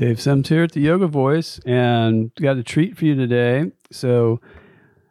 [0.00, 3.70] Dave Sims here at the Yoga Voice, and got a treat for you today.
[3.90, 4.40] So,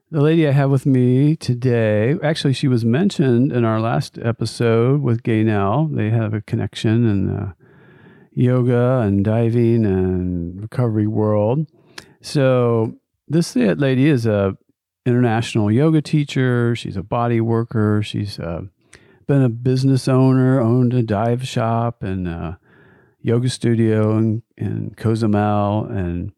[0.10, 5.04] the lady I have with me today, actually, she was mentioned in our last episode
[5.04, 5.96] with Gaynell.
[5.96, 7.54] They have a connection in
[8.34, 11.68] yoga and diving and recovery world.
[12.22, 12.96] So,
[13.28, 14.58] this lady is a
[15.06, 16.76] international yoga teacher.
[16.76, 18.02] She's a body worker.
[18.02, 18.62] She's uh,
[19.28, 22.54] been a business owner, owned a dive shop, and uh,
[23.22, 26.32] yoga studio in, in Cozumel, and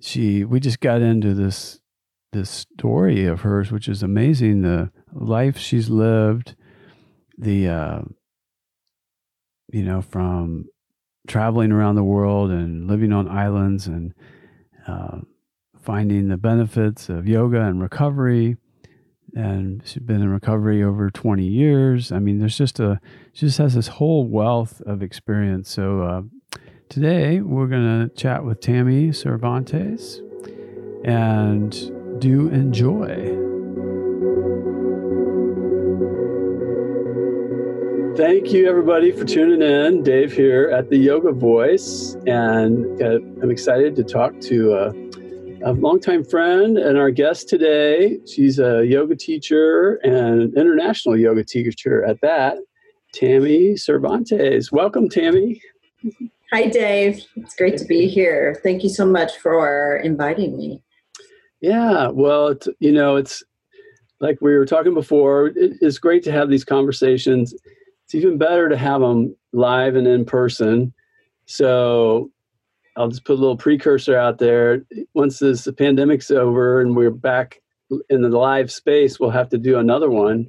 [0.00, 1.80] she we just got into this
[2.32, 4.62] this story of hers, which is amazing.
[4.62, 6.56] The life she's lived,
[7.38, 8.02] the uh,
[9.72, 10.66] you know from
[11.26, 14.12] traveling around the world and living on islands and
[14.86, 15.20] uh,
[15.80, 18.56] finding the benefits of yoga and recovery
[19.34, 22.12] and she's been in recovery over 20 years.
[22.12, 23.00] I mean, there's just a,
[23.32, 25.70] she just has this whole wealth of experience.
[25.70, 26.22] So uh,
[26.88, 30.20] today we're going to chat with Tammy Cervantes
[31.04, 31.70] and
[32.20, 33.44] do enjoy.
[38.16, 40.04] Thank you, everybody, for tuning in.
[40.04, 44.92] Dave here at the Yoga Voice, and uh, I'm excited to talk to uh,
[45.64, 48.18] a longtime friend and our guest today.
[48.26, 52.58] She's a yoga teacher and international yoga teacher at that,
[53.14, 54.70] Tammy Cervantes.
[54.70, 55.62] Welcome, Tammy.
[56.52, 57.24] Hi, Dave.
[57.36, 58.60] It's great to be here.
[58.62, 60.82] Thank you so much for inviting me.
[61.62, 63.42] Yeah, well, it's, you know, it's
[64.20, 67.54] like we were talking before, it's great to have these conversations.
[68.04, 70.92] It's even better to have them live and in person.
[71.46, 72.30] So
[72.96, 74.82] I'll just put a little precursor out there.
[75.14, 77.60] Once this the pandemic's over and we're back
[78.08, 80.46] in the live space, we'll have to do another one,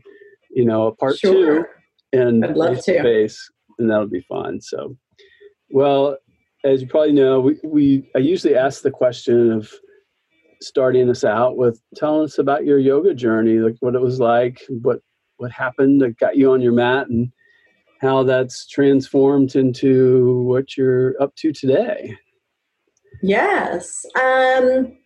[0.51, 1.33] you know, a part sure.
[1.33, 1.65] two
[2.13, 2.81] and I'd love to.
[2.81, 4.61] space, and that'll be fun.
[4.61, 4.95] So,
[5.69, 6.17] well,
[6.63, 9.71] as you probably know, we, we I usually ask the question of
[10.61, 14.61] starting us out with telling us about your yoga journey, like what it was like,
[14.69, 14.99] what
[15.37, 17.31] what happened that got you on your mat, and
[18.01, 22.15] how that's transformed into what you're up to today.
[23.21, 24.05] Yes.
[24.21, 24.97] Um,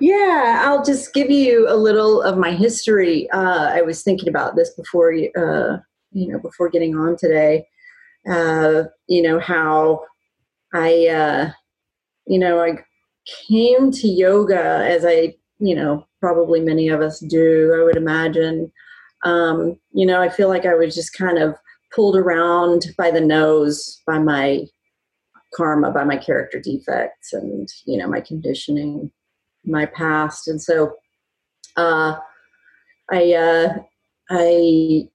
[0.00, 3.30] yeah, I'll just give you a little of my history.
[3.30, 5.78] Uh, I was thinking about this before, uh,
[6.12, 7.66] you know, before getting on today.
[8.28, 10.04] Uh, you know how
[10.72, 11.50] I, uh,
[12.26, 12.78] you know, I
[13.48, 17.76] came to yoga as I, you know, probably many of us do.
[17.78, 18.72] I would imagine.
[19.24, 21.54] Um, you know, I feel like I was just kind of
[21.94, 24.64] pulled around by the nose by my
[25.54, 29.10] karma by my character defects and you know my conditioning
[29.64, 30.48] my past.
[30.48, 30.94] And so
[31.76, 32.16] uh
[33.10, 33.68] i uh
[34.30, 35.08] i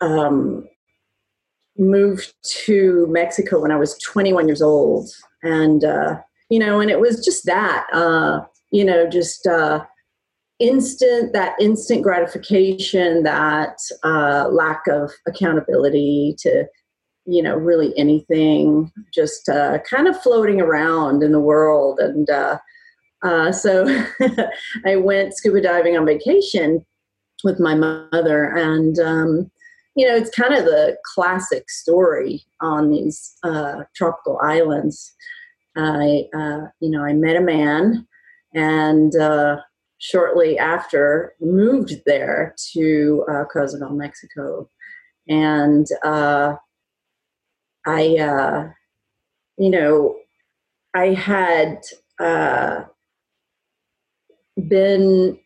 [0.00, 0.66] um
[1.76, 2.32] moved
[2.64, 5.10] to mexico when i was 21 years old.
[5.42, 6.20] And uh
[6.50, 8.40] you know and it was just that uh
[8.70, 9.84] you know just uh
[10.60, 16.64] instant that instant gratification that uh lack of accountability to
[17.26, 21.98] you know, really anything, just uh, kind of floating around in the world.
[21.98, 22.58] And uh,
[23.22, 23.86] uh, so
[24.86, 26.84] I went scuba diving on vacation
[27.42, 28.44] with my mother.
[28.44, 29.50] And, um,
[29.96, 35.14] you know, it's kind of the classic story on these uh, tropical islands.
[35.76, 38.06] I, uh, you know, I met a man
[38.54, 39.56] and uh,
[39.98, 44.68] shortly after moved there to uh, Cozumel, Mexico.
[45.26, 45.86] And
[47.86, 48.70] I, uh,
[49.58, 50.16] you know,
[50.94, 51.82] I had
[52.20, 52.84] uh,
[54.68, 55.38] been,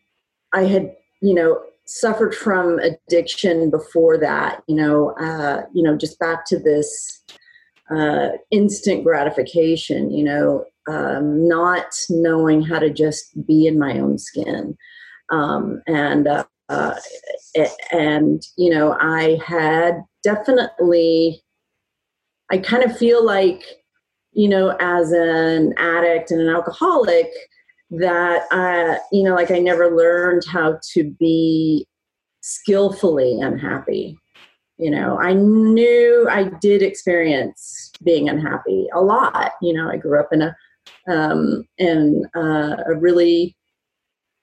[0.53, 4.63] I had, you know, suffered from addiction before that.
[4.67, 7.21] You know, uh, you know, just back to this
[7.89, 10.11] uh, instant gratification.
[10.11, 14.77] You know, um, not knowing how to just be in my own skin,
[15.31, 16.95] um, and uh, uh,
[17.91, 21.43] and you know, I had definitely
[22.51, 23.63] I kind of feel like,
[24.31, 27.29] you know, as an addict and an alcoholic,
[27.91, 31.87] that uh, you know, like I never learned how to be
[32.41, 34.17] skillfully unhappy.
[34.77, 39.51] you know, I knew I did experience being unhappy a lot.
[39.61, 40.55] You know, I grew up in a
[41.07, 43.55] um, in uh, a really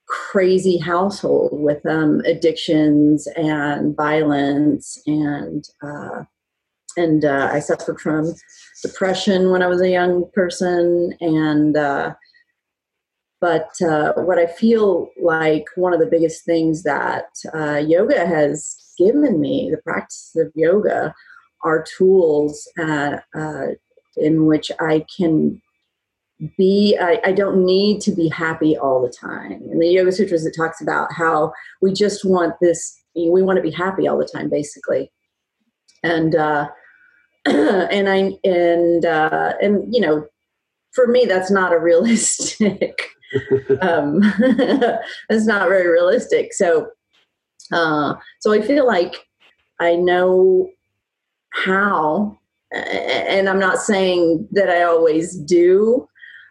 [0.06, 6.24] crazy household with um, addictions and violence and uh,
[6.96, 8.34] and uh, I suffered from
[8.82, 12.14] depression when I was a young person and uh,
[13.40, 18.76] but uh, what I feel like one of the biggest things that uh, yoga has
[18.98, 21.14] given me, the practice of yoga,
[21.62, 23.66] are tools uh, uh,
[24.16, 25.60] in which I can
[26.56, 29.62] be, I, I, don't need to be happy all the time.
[29.70, 33.62] In the Yoga Sutras, it talks about how we just want this, we want to
[33.62, 35.10] be happy all the time, basically.
[36.02, 36.68] And, uh,
[37.90, 40.26] and I, and, uh, and, you know,
[40.92, 43.16] for me, that's not a realistic
[43.80, 44.20] um,
[45.28, 46.52] it's not very realistic.
[46.52, 46.88] So,
[47.72, 49.26] uh, so I feel like
[49.80, 50.70] I know
[51.52, 52.38] how,
[52.72, 56.08] and I'm not saying that I always do,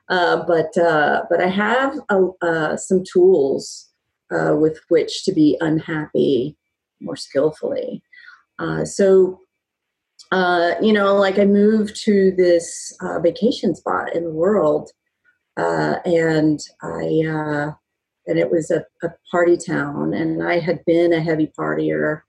[0.09, 3.89] uh, but uh, but I have uh, some tools
[4.31, 6.57] uh, with which to be unhappy
[7.01, 8.03] more skillfully.
[8.59, 9.39] Uh, so
[10.35, 14.91] uh, you know, like I moved to this uh, vacation spot in the world
[15.57, 17.71] uh, and I uh,
[18.27, 22.21] and it was a, a, party town, and I had been a heavy partier,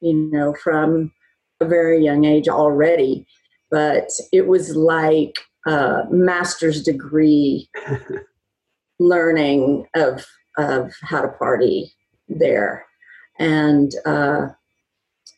[0.00, 1.12] you know, from
[1.60, 3.26] a very young age already.
[3.70, 7.70] But it was like a master's degree
[8.98, 10.26] learning of
[10.58, 11.92] of how to party
[12.28, 12.84] there,
[13.38, 14.48] and uh,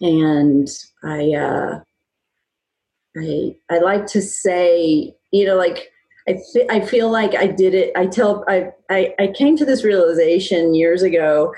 [0.01, 0.69] and
[1.03, 1.83] I.
[3.17, 5.91] I, I like to say, you know, like
[6.29, 7.93] I, th- I feel like I did it.
[7.97, 11.53] I tell I, I, I came to this realization years ago,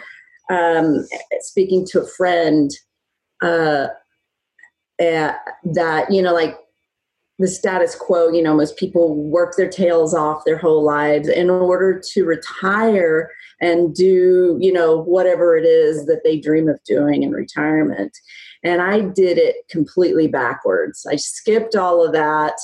[0.51, 1.07] um,
[1.41, 2.71] speaking to a friend,
[3.43, 3.89] uh,
[5.01, 5.33] uh,
[5.75, 6.57] that you know, like
[7.39, 8.31] the status quo.
[8.31, 13.31] You know, most people work their tails off their whole lives in order to retire
[13.61, 18.17] and do you know whatever it is that they dream of doing in retirement.
[18.67, 21.07] And I did it completely backwards.
[21.11, 22.55] I skipped all of that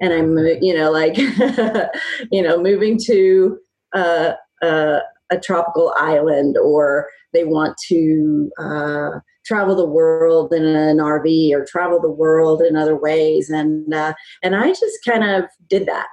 [0.00, 1.16] and I'm, you know, like,
[2.30, 3.58] you know, moving to
[3.94, 4.98] uh, uh,
[5.30, 9.10] a tropical island or they want to uh,
[9.46, 13.48] travel the world in an RV or travel the world in other ways.
[13.48, 16.08] And, uh, and I just kind of did that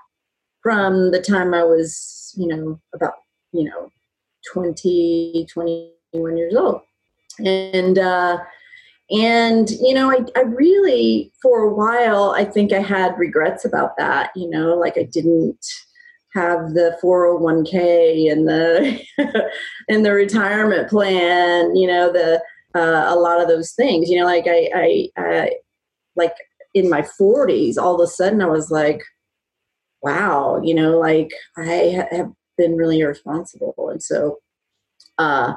[0.62, 3.14] from the time I was, you know, about,
[3.52, 3.90] you know,
[4.54, 6.82] 20, 21 years old.
[7.44, 8.38] And, uh,
[9.12, 13.98] and you know I, I really for a while i think i had regrets about
[13.98, 15.66] that you know like i didn't
[16.34, 19.02] have the 401k and the
[19.90, 22.42] and the retirement plan you know the
[22.76, 25.52] uh, a lot of those things you know like I, I i
[26.16, 26.36] like
[26.76, 29.02] in my 40s all of a sudden i was like
[30.04, 33.90] wow you know like i have been really irresponsible.
[33.90, 34.38] And so
[35.18, 35.54] uh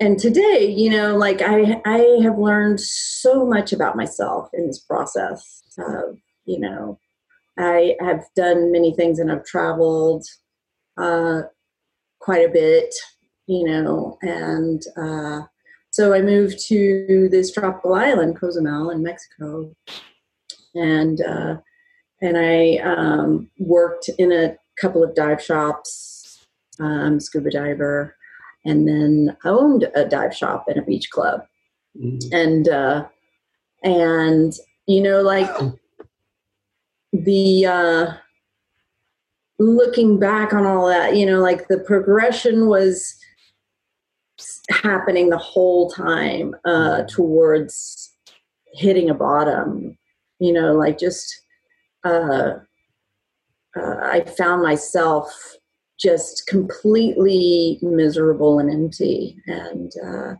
[0.00, 4.78] and today you know like i i have learned so much about myself in this
[4.78, 6.98] process of you know
[7.58, 10.24] i have done many things and i've traveled
[10.96, 11.42] uh,
[12.20, 12.94] quite a bit
[13.46, 15.42] you know and uh,
[15.90, 19.74] so i moved to this tropical island cozumel in mexico.
[20.74, 21.56] And uh,
[22.20, 26.46] and i um, worked in a couple of dive shops
[26.78, 28.17] um, scuba diver
[28.68, 31.42] and then I owned a dive shop and a beach club.
[31.96, 32.34] Mm-hmm.
[32.34, 33.06] And uh,
[33.82, 34.52] and
[34.86, 35.50] you know, like
[37.12, 38.12] the uh,
[39.58, 43.14] looking back on all that, you know, like the progression was
[44.70, 47.06] happening the whole time uh, mm-hmm.
[47.06, 48.12] towards
[48.74, 49.96] hitting a bottom.
[50.40, 51.42] You know, like just
[52.04, 52.52] uh,
[53.76, 55.56] uh, I found myself
[55.98, 59.36] just completely miserable and empty.
[59.46, 60.34] And uh,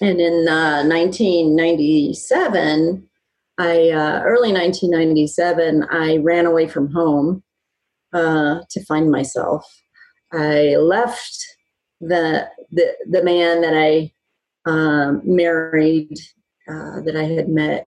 [0.00, 3.08] and in uh, 1997,
[3.58, 7.42] I uh, early 1997, I ran away from home
[8.12, 9.64] uh, to find myself.
[10.32, 11.44] I left
[12.00, 14.10] the the, the man that I
[14.66, 16.18] um, married,
[16.68, 17.86] uh, that I had met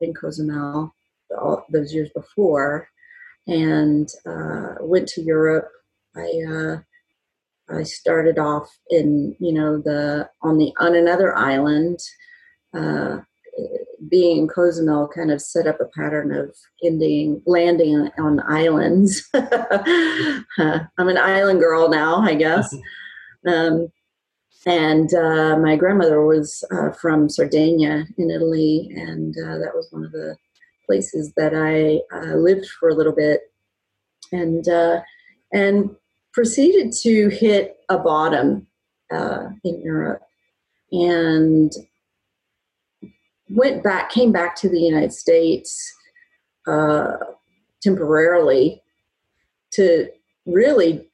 [0.00, 0.94] in Cozumel
[1.38, 2.88] all those years before,
[3.46, 5.70] and uh, went to Europe.
[6.16, 11.98] I uh, I started off in you know the on the on another island.
[12.72, 13.20] Uh,
[14.08, 16.54] being in Cozumel kind of set up a pattern of
[16.84, 19.28] ending landing on, on islands.
[19.34, 22.74] I'm an island girl now, I guess.
[23.46, 23.88] Um,
[24.66, 30.02] and uh, my grandmother was uh, from Sardinia in Italy, and uh, that was one
[30.02, 30.36] of the
[30.86, 33.42] places that I uh, lived for a little bit,
[34.32, 35.02] and uh,
[35.52, 35.90] and
[36.34, 38.66] proceeded to hit a bottom
[39.12, 40.22] uh, in Europe,
[40.92, 41.72] and
[43.48, 45.92] went back, came back to the United States
[47.82, 48.82] temporarily
[49.70, 50.08] to
[50.46, 51.06] really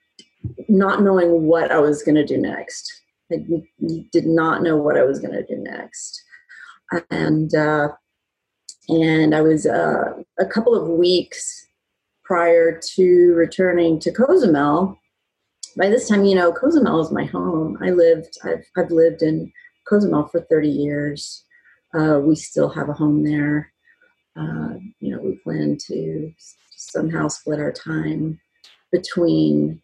[0.68, 3.00] not knowing what I was going to do next
[3.32, 3.44] I
[4.12, 6.22] did not know what I was going to do next,
[7.10, 7.88] and uh,
[8.88, 11.66] and I was uh, a couple of weeks
[12.24, 14.96] prior to returning to Cozumel.
[15.76, 17.78] By this time, you know, Cozumel is my home.
[17.82, 19.52] I lived, I've, I've lived in
[19.88, 21.44] Cozumel for 30 years.
[21.94, 23.72] Uh, we still have a home there.
[24.36, 26.32] Uh, you know, we plan to
[26.76, 28.40] somehow split our time
[28.92, 29.80] between,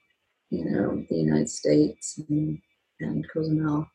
[0.51, 2.59] you know, the United States and
[3.01, 3.87] and Cozumel.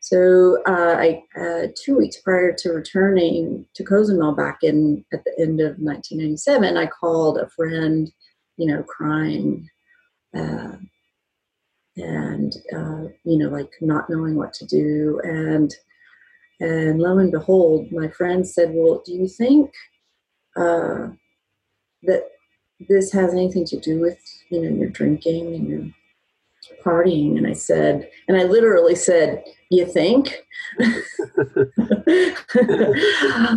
[0.00, 5.32] So uh, I, uh, two weeks prior to returning to Cozumel back in at the
[5.38, 8.10] end of 1997, I called a friend,
[8.56, 9.68] you know, crying,
[10.34, 10.76] uh,
[12.00, 15.20] and uh, you know, like not knowing what to do.
[15.24, 15.74] And
[16.60, 19.72] and lo and behold, my friend said, "Well, do you think
[20.56, 21.08] uh,
[22.02, 22.24] that
[22.88, 24.18] this has anything to do with
[24.50, 25.86] you know your drinking and your
[26.84, 27.36] partying?
[27.36, 30.42] And i said and i literally said you think?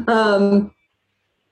[0.07, 0.73] Um,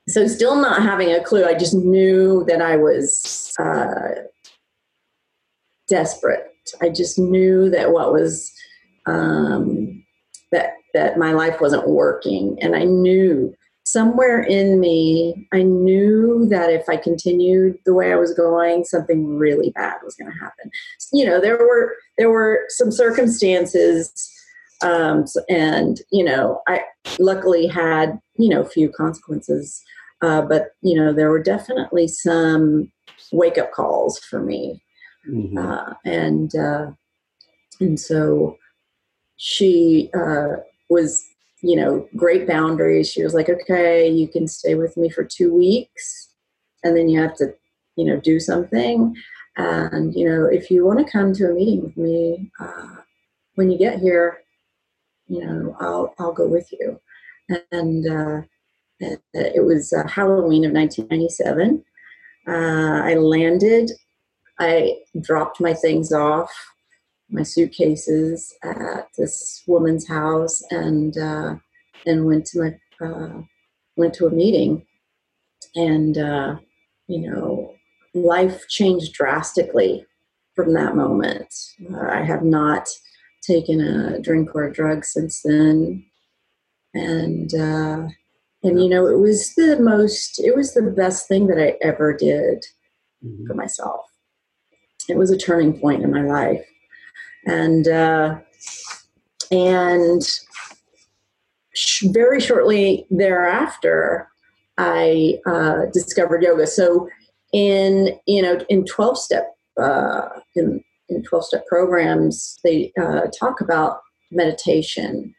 [0.08, 1.46] so still not having a clue.
[1.46, 4.24] I just knew that i was uh,
[5.88, 6.51] desperate
[6.82, 8.52] i just knew that what was
[9.08, 10.04] um,
[10.52, 13.54] that that my life wasn't working and i knew
[13.92, 19.38] somewhere in me, I knew that if I continued the way I was going, something
[19.38, 20.72] really bad was going to happen.
[21.12, 24.12] You know, there were there were some circumstances,
[24.82, 26.82] um, and you know, I
[27.20, 29.82] luckily had you know few consequences,
[30.22, 32.92] uh, but you know, there were definitely some
[33.32, 34.82] wake up calls for me,
[35.30, 35.58] mm-hmm.
[35.58, 36.92] uh, and uh,
[37.80, 38.58] and so
[39.38, 40.58] she uh,
[40.90, 43.10] was you know, great boundaries.
[43.10, 46.30] She was like, okay, you can stay with me for two weeks
[46.84, 47.54] and then you have to,
[47.96, 49.16] you know, do something.
[49.58, 52.96] And, you know, if you want to come to a meeting with me, uh,
[53.56, 54.40] when you get here,
[55.28, 57.00] you know, I'll, I'll go with you.
[57.72, 58.42] And uh,
[59.34, 61.84] it was uh, Halloween of 1997.
[62.48, 63.92] Uh, I landed,
[64.62, 66.52] I dropped my things off
[67.32, 71.56] my suitcases at this woman's house and uh,
[72.06, 73.42] and went to my uh,
[73.96, 74.86] went to a meeting.
[75.76, 76.56] And uh,
[77.08, 77.74] you know
[78.14, 80.06] life changed drastically
[80.56, 81.54] from that moment.
[81.92, 82.90] Uh, i have not
[83.42, 86.06] taken a drink or a drug since then.
[86.94, 88.10] And uh,
[88.64, 92.16] and you know it was the most it was the best thing that i ever
[92.16, 92.66] did
[93.24, 93.48] mm-hmm.
[93.48, 94.11] for myself
[95.10, 96.66] it was a turning point in my life
[97.46, 98.38] and uh,
[99.52, 100.22] and
[101.74, 104.28] sh- very shortly thereafter,
[104.78, 106.68] I uh, discovered yoga.
[106.68, 107.10] So
[107.54, 113.62] in you know in twelve step uh, in in twelve step programs, they uh, talk
[113.62, 114.00] about
[114.32, 115.34] meditation.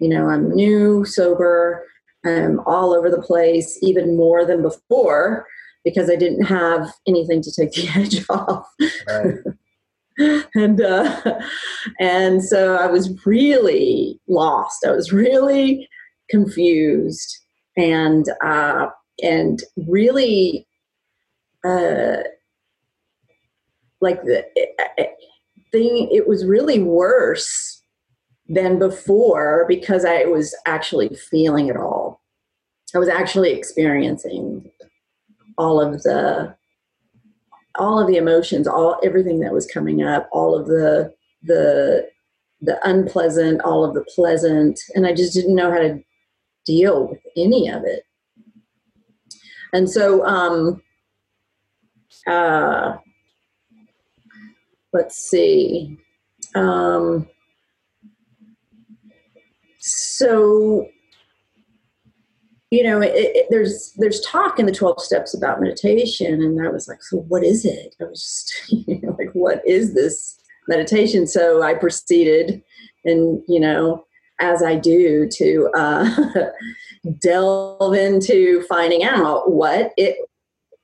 [0.00, 1.84] You know, I'm new, sober,
[2.24, 5.44] I'm all over the place, even more than before
[5.88, 8.66] because I didn't have anything to take the edge off.
[9.08, 10.44] Right.
[10.54, 11.40] and uh,
[12.00, 14.84] and so I was really lost.
[14.86, 15.88] I was really
[16.28, 17.38] confused
[17.76, 18.88] and uh,
[19.22, 20.66] and really
[21.64, 22.18] uh,
[24.00, 24.44] like the
[25.72, 26.08] thing.
[26.12, 27.80] It was really worse
[28.48, 32.20] than before because I was actually feeling it all.
[32.94, 34.70] I was actually experiencing
[35.58, 36.56] all of the
[37.74, 41.12] all of the emotions, all everything that was coming up, all of the
[41.42, 42.08] the
[42.60, 46.02] the unpleasant, all of the pleasant, and I just didn't know how to
[46.64, 48.02] deal with any of it.
[49.72, 50.82] And so, um,
[52.26, 52.96] uh,
[54.92, 55.98] let's see.
[56.54, 57.28] Um,
[59.78, 60.88] so
[62.70, 66.70] you know it, it, there's there's talk in the 12 steps about meditation and i
[66.70, 68.72] was like so what is it i was just
[69.18, 72.62] like what is this meditation so i proceeded
[73.04, 74.04] and you know
[74.40, 76.08] as i do to uh,
[77.20, 80.16] delve into finding out what it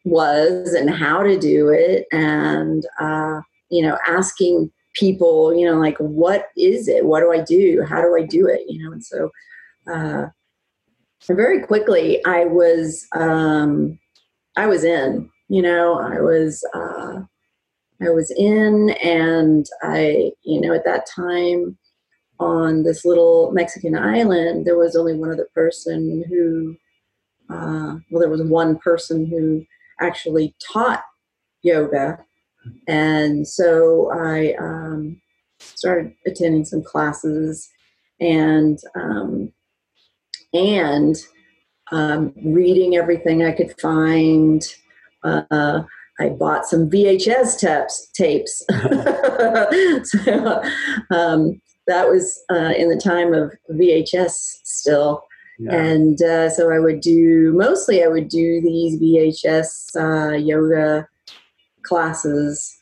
[0.05, 5.99] was and how to do it and uh, you know asking people, you know, like,
[5.99, 7.05] what is it?
[7.05, 7.85] What do I do?
[7.87, 8.63] How do I do it?
[8.67, 9.31] You know, and so
[9.93, 10.27] uh,
[11.33, 13.99] very quickly I was, um,
[14.57, 17.23] I was in, you know, I was, uh,
[18.03, 21.79] I was in and I, you know, at that time
[22.39, 26.77] on this little Mexican island, there was only one other person who,
[27.49, 29.65] uh, well, there was one person who
[30.01, 31.05] actually taught
[31.63, 32.19] yoga.
[32.87, 35.23] And so I um,
[35.59, 37.71] started attending some classes
[38.21, 39.53] and, um,
[40.55, 41.17] and
[41.93, 44.63] um, reading everything I could find.
[45.23, 45.83] Uh,
[46.21, 48.09] I bought some VHS tapes.
[48.15, 48.63] tapes.
[50.11, 50.63] so,
[51.11, 54.33] um, that was uh, in the time of VHS
[54.65, 55.23] still.
[55.59, 55.75] Yeah.
[55.75, 61.07] And uh, so I would do mostly I would do these VHS uh, yoga
[61.85, 62.77] classes,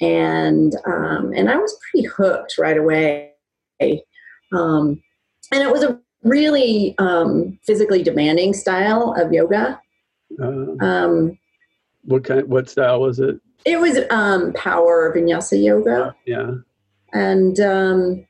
[0.00, 3.32] and um, and I was pretty hooked right away.
[4.52, 5.02] Um,
[5.52, 9.80] and it was a really um, physically demanding style of yoga.
[10.42, 11.38] Uh, um,
[12.02, 12.48] what kind?
[12.48, 13.36] What style was it?
[13.64, 16.14] It was um, power vinyasa yoga.
[16.26, 16.52] Yeah.
[17.12, 18.26] And um,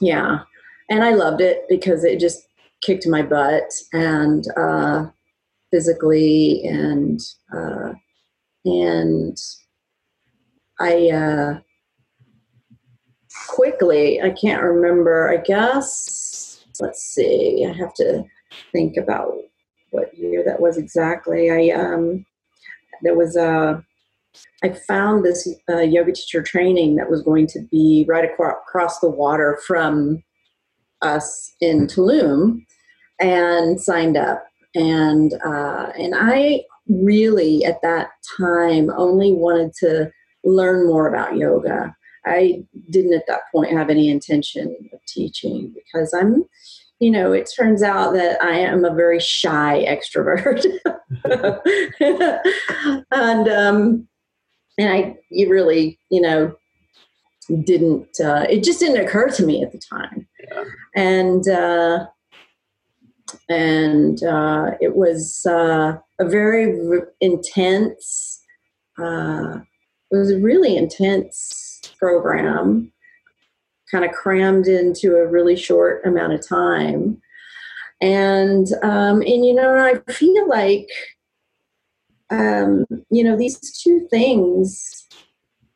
[0.00, 0.40] yeah,
[0.88, 2.46] and I loved it because it just
[2.80, 5.06] kicked my butt and uh,
[5.70, 7.20] physically and
[7.54, 7.92] uh,
[8.64, 9.36] and
[10.80, 11.58] I uh,
[13.48, 15.28] quickly I can't remember.
[15.28, 16.47] I guess
[16.80, 17.66] let's see.
[17.68, 18.24] I have to
[18.72, 19.34] think about
[19.90, 21.50] what year that was exactly.
[21.50, 22.24] I um,
[23.02, 23.82] there was a
[24.62, 29.10] I found this uh, yoga teacher training that was going to be right across the
[29.10, 30.22] water from
[31.02, 32.64] us in Tulum,
[33.20, 34.44] and signed up.
[34.74, 38.08] And uh, and I really at that
[38.38, 40.10] time only wanted to
[40.44, 41.94] learn more about yoga.
[42.28, 46.44] I didn't at that point have any intention of teaching because I'm
[47.00, 50.64] you know, it turns out that I am a very shy extrovert.
[53.12, 54.08] and um,
[54.76, 56.56] and I you really, you know,
[57.64, 60.26] didn't uh, it just didn't occur to me at the time.
[60.50, 60.64] Yeah.
[60.96, 62.06] And uh,
[63.48, 66.74] and uh, it was uh, a very
[67.20, 68.42] intense
[68.98, 69.58] uh,
[70.10, 71.67] it was a really intense
[71.98, 72.92] program
[73.90, 77.20] kind of crammed into a really short amount of time.
[78.00, 80.88] And um, and you know, I feel like
[82.30, 85.06] um, you know these two things,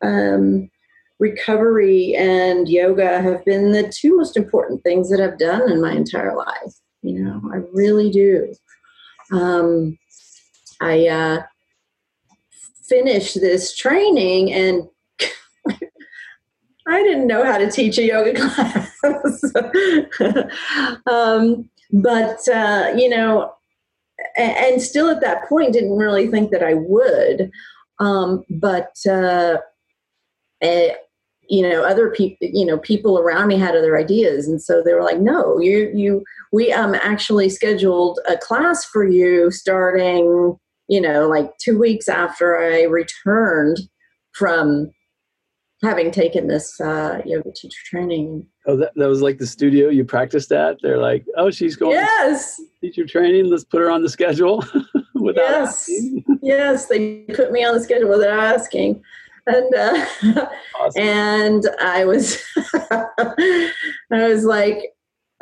[0.02, 0.70] um,
[1.18, 5.92] recovery and yoga, have been the two most important things that I've done in my
[5.92, 6.74] entire life.
[7.02, 8.54] You know, I really do.
[9.32, 9.98] Um,
[10.80, 11.42] I uh,
[12.84, 14.88] finished this training and
[16.86, 18.98] I didn't know how to teach a yoga class.
[21.06, 23.52] um, but, uh, you know,
[24.36, 27.50] and, still at that point didn't really think that I would.
[27.98, 29.58] Um, but, uh,
[30.60, 30.94] eh,
[31.48, 34.48] you know, other people, you know, people around me had other ideas.
[34.48, 39.04] And so they were like, no, you, you, we um, actually scheduled a class for
[39.04, 40.56] you starting,
[40.88, 43.80] you know, like two weeks after I returned
[44.32, 44.90] from
[45.82, 48.46] having taken this uh, yoga teacher training.
[48.66, 50.76] Oh, that, that was like the studio you practiced at.
[50.82, 51.92] They're like, oh, she's going.
[51.92, 52.60] Yes.
[52.80, 53.46] Teacher training.
[53.46, 54.64] Let's put her on the schedule.
[55.22, 55.88] without yes.
[55.88, 56.24] Asking.
[56.42, 59.02] yes, they put me on the schedule without asking,
[59.46, 60.06] and uh,
[60.80, 61.02] awesome.
[61.02, 62.42] and I was,
[62.90, 63.70] I
[64.10, 64.92] was like,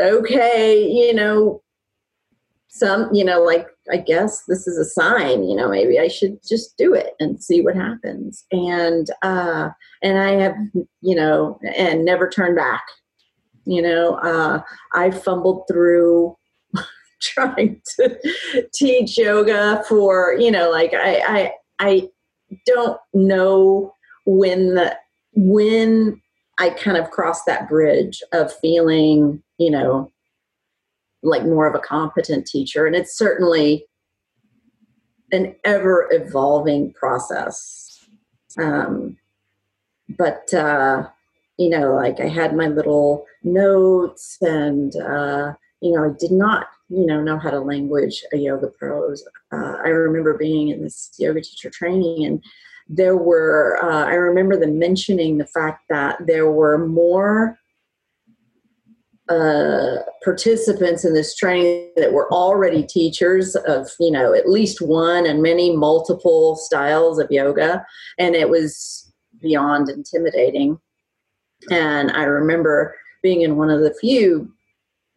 [0.01, 1.63] okay, you know,
[2.71, 6.39] some, you know, like I guess this is a sign, you know, maybe I should
[6.47, 8.45] just do it and see what happens.
[8.53, 9.71] And uh
[10.03, 10.55] and I have,
[11.01, 12.83] you know, and never turn back.
[13.65, 14.63] You know, uh
[14.95, 16.37] I fumbled through
[17.21, 18.19] trying to
[18.73, 22.09] teach yoga for, you know, like I I I
[22.67, 23.93] don't know
[24.27, 24.97] when the
[25.35, 26.23] when
[26.59, 30.13] I kind of crossed that bridge of feeling, you know,
[31.23, 32.87] like more of a competent teacher.
[32.87, 33.87] And it's certainly
[35.33, 38.09] an ever evolving process.
[38.59, 39.17] Um,
[40.09, 41.07] but, uh,
[41.59, 46.67] you know, like I had my little notes and, uh, you know, I did not,
[46.89, 49.25] you know, know how to language a yoga pose.
[49.53, 52.43] Uh, I remember being in this yoga teacher training and
[52.89, 57.60] there were, uh, I remember them mentioning the fact that there were more
[59.31, 65.25] uh, participants in this training that were already teachers of you know at least one
[65.27, 67.85] and many multiple styles of yoga
[68.19, 70.79] and it was beyond intimidating
[71.71, 74.53] And I remember being in one of the few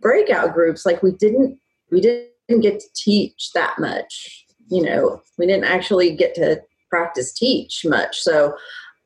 [0.01, 1.59] breakout groups, like we didn't
[1.91, 4.45] we didn't get to teach that much.
[4.69, 8.19] You know, we didn't actually get to practice teach much.
[8.19, 8.55] So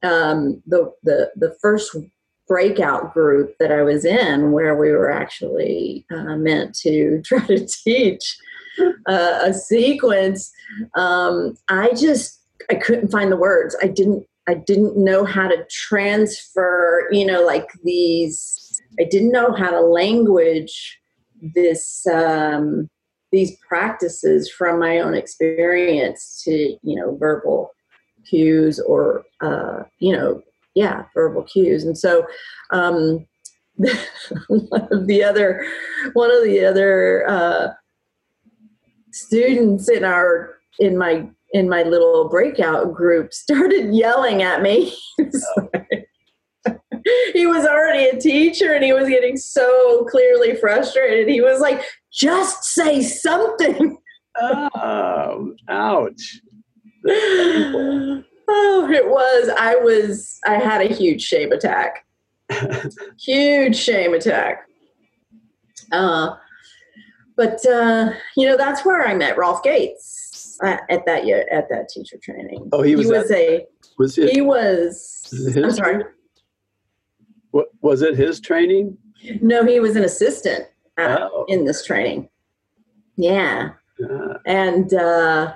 [0.03, 1.95] um, the the the first
[2.47, 7.65] breakout group that I was in, where we were actually uh, meant to try to
[7.65, 8.37] teach
[8.79, 10.51] uh, a sequence,
[10.95, 13.75] um, I just I couldn't find the words.
[13.81, 18.81] I didn't I didn't know how to transfer, you know, like these.
[18.99, 20.99] I didn't know how to language
[21.41, 22.89] this um,
[23.31, 27.71] these practices from my own experience to you know verbal
[28.29, 30.41] cues or uh, you know
[30.77, 31.83] yeah verbal cues.
[31.83, 32.25] And so
[32.71, 33.25] um,
[34.47, 35.65] one of the other
[36.13, 37.69] one of the other uh,
[39.11, 44.95] students in our in my in my little breakout group started yelling at me.
[47.31, 51.29] He was already a teacher and he was getting so clearly frustrated.
[51.29, 53.97] He was like just say something.
[54.41, 56.41] Oh ouch
[58.47, 59.49] oh, it was.
[59.57, 60.39] I was.
[60.45, 62.05] I had a huge shame attack.
[63.19, 64.63] huge shame attack.
[65.91, 66.35] Uh,
[67.35, 71.69] but uh, you know that's where I met Rolf Gates uh, at that year at
[71.69, 72.69] that teacher training.
[72.71, 73.65] Oh, he was, he was a.
[73.97, 75.27] Was it, he was.
[75.31, 76.03] his I'm sorry.
[77.51, 78.15] What was it?
[78.15, 78.97] His training?
[79.41, 80.65] No, he was an assistant
[80.97, 81.45] uh, Oh.
[81.47, 82.29] in this training.
[83.15, 83.71] Yeah,
[84.45, 85.55] and uh,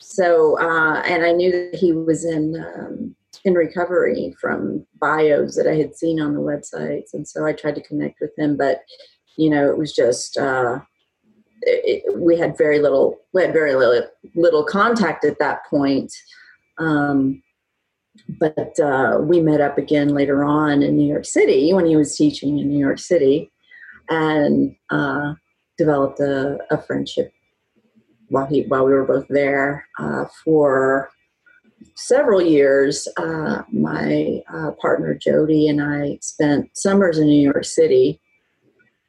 [0.00, 5.66] so uh, and I knew that he was in um, in recovery from bios that
[5.66, 8.82] I had seen on the websites, and so I tried to connect with him, but
[9.36, 10.78] you know it was just uh,
[11.62, 16.12] it, we had very little we had very little little contact at that point.
[16.78, 17.42] Um,
[18.40, 22.16] but uh, we met up again later on in New York City when he was
[22.16, 23.50] teaching in New York City,
[24.10, 25.34] and uh,
[25.76, 27.32] developed a, a friendship
[28.28, 31.10] while he while we were both there uh, for
[31.94, 33.06] several years.
[33.16, 38.20] Uh, my uh, partner Jody and I spent summers in New York City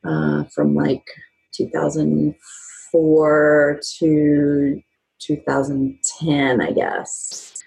[0.03, 1.05] uh, from like
[1.53, 4.81] 2004 to
[5.19, 7.61] 2010, I guess,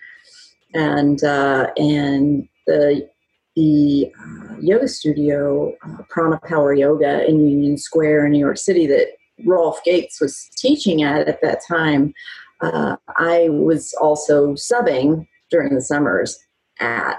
[0.74, 3.08] and uh, and the
[3.54, 5.76] the uh, yoga studio,
[6.08, 9.08] Prana Power Yoga in Union Square in New York City, that
[9.44, 12.12] Rolf Gates was teaching at at that time.
[12.60, 16.38] Uh, I was also subbing during the summers
[16.80, 17.18] at,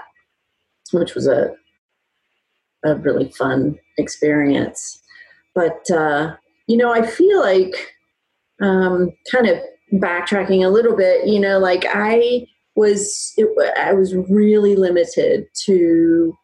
[0.92, 1.54] which was a
[2.84, 5.00] a really fun experience.
[5.54, 7.94] But uh, you know, I feel like
[8.60, 9.58] um, kind of
[9.94, 11.26] backtracking a little bit.
[11.26, 13.48] You know, like I was it,
[13.78, 16.36] I was really limited to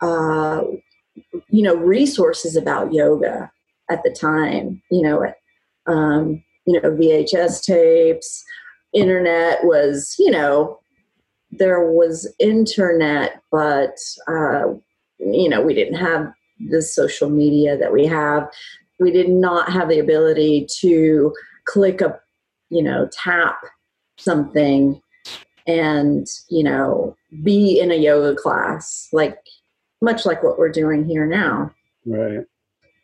[0.00, 0.62] uh,
[1.48, 3.50] you know resources about yoga
[3.90, 4.82] at the time.
[4.90, 5.32] You know,
[5.86, 8.44] um, you know VHS tapes,
[8.92, 10.78] internet was you know
[11.50, 13.96] there was internet, but
[14.28, 14.74] uh,
[15.18, 16.32] you know we didn't have
[16.70, 18.48] the social media that we have.
[19.00, 21.32] We did not have the ability to
[21.64, 22.18] click a
[22.70, 23.60] you know tap
[24.16, 25.00] something
[25.66, 29.38] and you know be in a yoga class like
[30.00, 31.70] much like what we're doing here now
[32.06, 32.44] right.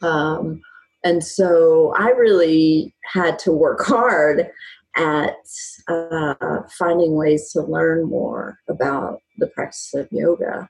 [0.03, 0.61] um,
[1.09, 4.51] and so i really had to work hard
[4.97, 5.37] at
[5.89, 10.69] uh, finding ways to learn more about the practice of yoga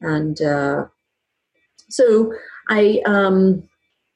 [0.00, 0.84] and uh,
[1.88, 2.32] so
[2.68, 3.62] i um,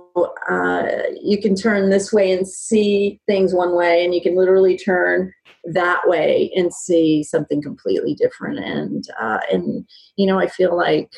[0.49, 0.87] uh,
[1.21, 5.31] you can turn this way and see things one way, and you can literally turn
[5.65, 8.59] that way and see something completely different.
[8.59, 11.11] And uh, and you know, I feel like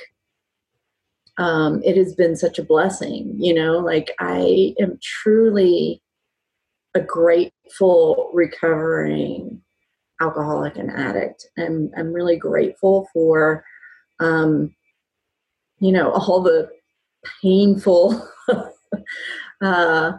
[1.38, 3.36] um, it has been such a blessing.
[3.38, 6.02] You know, like I am truly
[6.94, 9.62] a grateful recovering
[10.22, 11.48] alcoholic and addict.
[11.58, 13.64] I'm I'm really grateful for
[14.20, 14.74] um,
[15.80, 16.70] you know all the
[17.42, 18.28] painful
[19.62, 20.14] uh,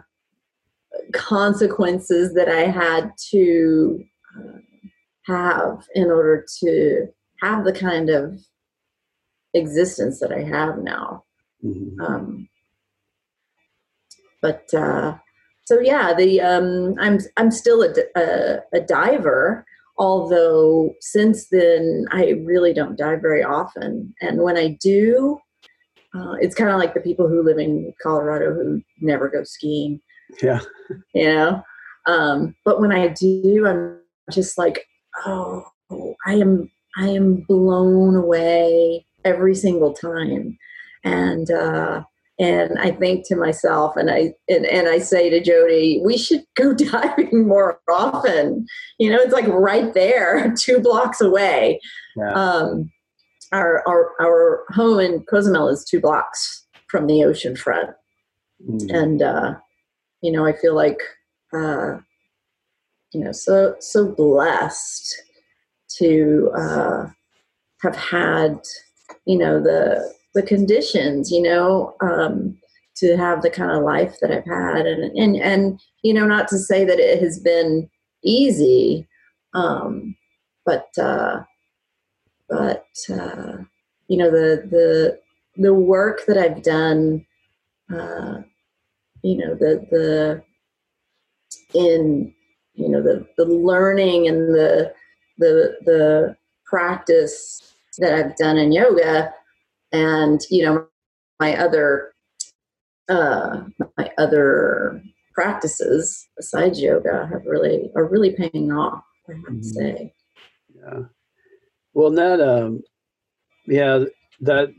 [1.13, 4.03] consequences that I had to
[4.37, 4.57] uh,
[5.25, 7.07] have in order to
[7.41, 8.39] have the kind of
[9.53, 11.23] existence that I have now.
[11.63, 12.01] Mm-hmm.
[12.01, 12.49] Um,
[14.41, 15.15] but uh,
[15.65, 19.65] so yeah, the um, I'm I'm still a, a, a, diver,
[19.97, 25.39] although since then I really don't dive very often, and when I do,
[26.15, 30.01] uh, it's kind of like the people who live in Colorado who never go skiing.
[30.41, 30.59] Yeah.
[31.13, 31.63] You know?
[32.05, 33.99] Um, but when I do, I'm
[34.31, 34.85] just like,
[35.25, 35.63] oh,
[36.25, 40.57] I am, I am blown away every single time.
[41.03, 42.03] And, uh,
[42.39, 46.43] and I think to myself, and I and, and I say to Jody, we should
[46.55, 48.65] go diving more often.
[48.97, 51.79] You know, it's like right there, two blocks away.
[52.15, 52.33] Yeah.
[52.33, 52.91] Um,
[53.53, 57.91] our, our, our home in Cozumel is two blocks from the ocean front.
[58.67, 58.93] Mm.
[58.93, 59.55] And, uh,
[60.21, 60.99] you know, I feel like,
[61.53, 61.97] uh,
[63.13, 65.21] you know, so, so blessed
[65.99, 67.07] to uh,
[67.81, 68.59] have had,
[69.25, 72.57] you know, the, the conditions, you know, um,
[72.95, 74.85] to have the kind of life that I've had.
[74.85, 77.89] And, and, and, you know, not to say that it has been
[78.23, 79.07] easy,
[79.53, 80.15] um,
[80.65, 81.43] but, uh,
[82.49, 83.57] but uh,
[84.07, 85.19] you know the the
[85.55, 87.25] the work that I've done,
[87.93, 88.41] uh,
[89.21, 90.43] you know the the
[91.73, 92.33] in
[92.73, 94.93] you know the the learning and the
[95.37, 99.33] the the practice that I've done in yoga,
[99.91, 100.87] and you know
[101.39, 102.13] my other
[103.09, 103.63] uh,
[103.97, 105.03] my other
[105.33, 109.03] practices besides yoga have really are really paying off.
[109.29, 109.57] I have mm-hmm.
[109.59, 110.13] to say.
[110.75, 110.99] Yeah.
[111.93, 112.81] Well, that um,
[113.67, 114.05] yeah,
[114.41, 114.73] that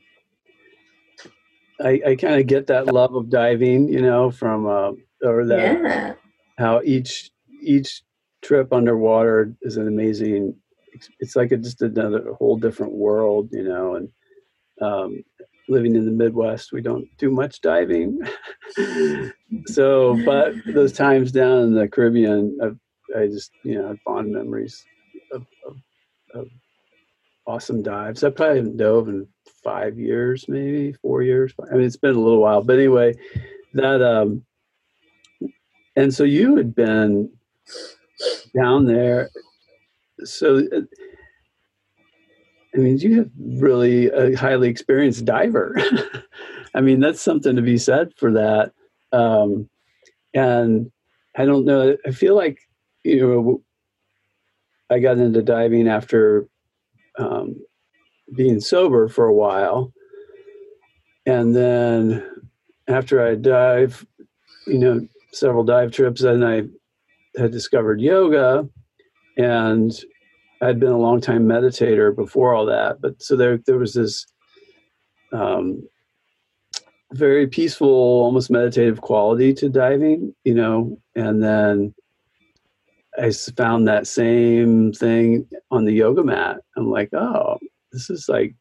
[1.80, 5.82] I, I kind of get that love of diving, you know, from uh, or that
[5.82, 6.14] yeah.
[6.58, 7.30] how each
[7.62, 8.02] each
[8.42, 10.56] trip underwater is an amazing.
[11.18, 14.08] It's like a, just another whole different world, you know, and
[14.80, 15.24] um,
[15.68, 18.20] living in the Midwest, we don't do much diving.
[19.66, 24.84] so, but those times down in the Caribbean, I, I just you know fond memories
[25.32, 25.76] of, of,
[26.34, 26.46] of
[27.46, 28.24] awesome dives.
[28.24, 29.26] I probably haven't dove in
[29.62, 31.54] five years, maybe four years.
[31.70, 33.14] I mean, it's been a little while, but anyway,
[33.74, 34.44] that um,
[35.96, 37.30] and so you had been
[38.56, 39.30] down there.
[40.24, 40.80] So, uh,
[42.74, 45.76] I mean, you have really a highly experienced diver.
[46.74, 48.72] I mean, that's something to be said for that.
[49.12, 49.68] Um,
[50.34, 50.90] and
[51.36, 51.96] I don't know.
[52.04, 52.58] I feel like
[53.04, 53.62] you know,
[54.90, 56.48] I got into diving after
[57.18, 57.56] um,
[58.34, 59.92] being sober for a while.
[61.26, 62.24] And then
[62.88, 64.04] after I dive,
[64.66, 66.62] you know, several dive trips, then I
[67.36, 68.68] had discovered yoga
[69.36, 69.92] and
[70.60, 73.00] I'd been a long time meditator before all that.
[73.00, 74.26] But so there, there was this
[75.32, 75.86] um,
[77.12, 81.94] very peaceful, almost meditative quality to diving, you know, and then
[83.18, 86.58] I found that same thing on the yoga mat.
[86.76, 87.58] I'm like, oh,
[87.92, 88.54] this is like,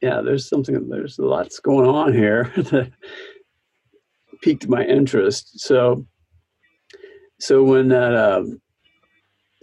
[0.00, 2.90] yeah, there's something, there's lots going on here that
[4.42, 5.60] piqued my interest.
[5.60, 6.04] So,
[7.38, 8.60] so when that, um,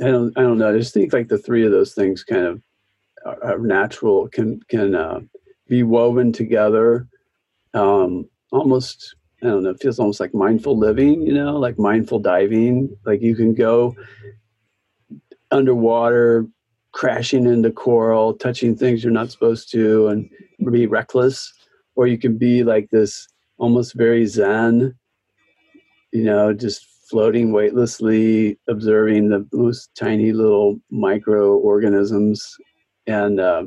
[0.02, 0.74] I don't, I don't know.
[0.74, 2.62] I just think like the three of those things kind of
[3.26, 5.20] are, are natural, can can uh,
[5.68, 7.08] be woven together,
[7.74, 12.20] um, almost I don't know, it feels almost like mindful living, you know, like mindful
[12.20, 12.96] diving.
[13.06, 13.94] Like you can go
[15.52, 16.48] underwater,
[16.94, 20.30] crashing into coral, touching things you're not supposed to, and
[20.72, 21.52] be reckless.
[21.96, 23.28] Or you can be like this
[23.58, 24.96] almost very zen,
[26.14, 32.56] you know, just floating weightlessly, observing the most tiny little microorganisms
[33.08, 33.66] and uh,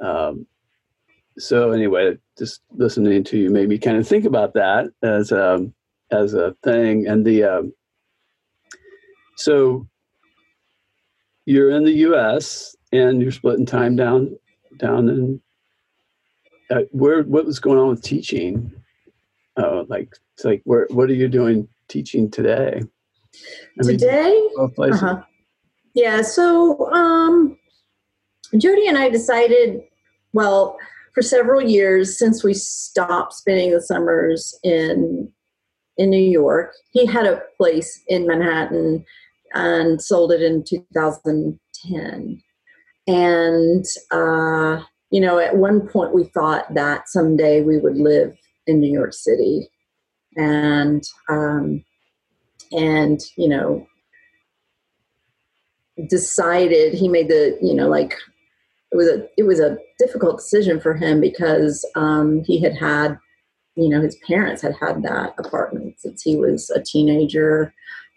[0.00, 0.46] um,
[1.38, 5.54] so anyway, just listening to you made me kind of think about that as a
[5.54, 5.74] um,
[6.10, 7.72] as a thing, and the um,
[9.36, 9.86] so
[11.44, 12.74] you're in the U.S.
[12.92, 14.36] and you're splitting time down
[14.78, 15.40] down in
[16.70, 18.72] uh, where what was going on with teaching?
[19.56, 22.82] Uh, like it's like where what are you doing teaching today?
[23.78, 25.22] I today, mean, uh-huh.
[25.94, 26.22] yeah.
[26.22, 27.58] So um,
[28.56, 29.82] Jody and I decided,
[30.32, 30.78] well,
[31.16, 35.32] for several years since we stopped spending the summers in
[35.96, 36.74] in New York.
[36.90, 39.02] He had a place in Manhattan
[39.54, 42.42] and sold it in 2010.
[43.06, 48.78] And uh, you know, at one point we thought that someday we would live in
[48.78, 49.70] New York City,
[50.36, 51.82] and um,
[52.72, 53.86] and you know,
[56.10, 58.18] decided he made the you know like
[58.92, 63.18] it was a it was a difficult decision for him because um, he had had
[63.74, 67.72] you know his parents had had that apartment since he was a teenager.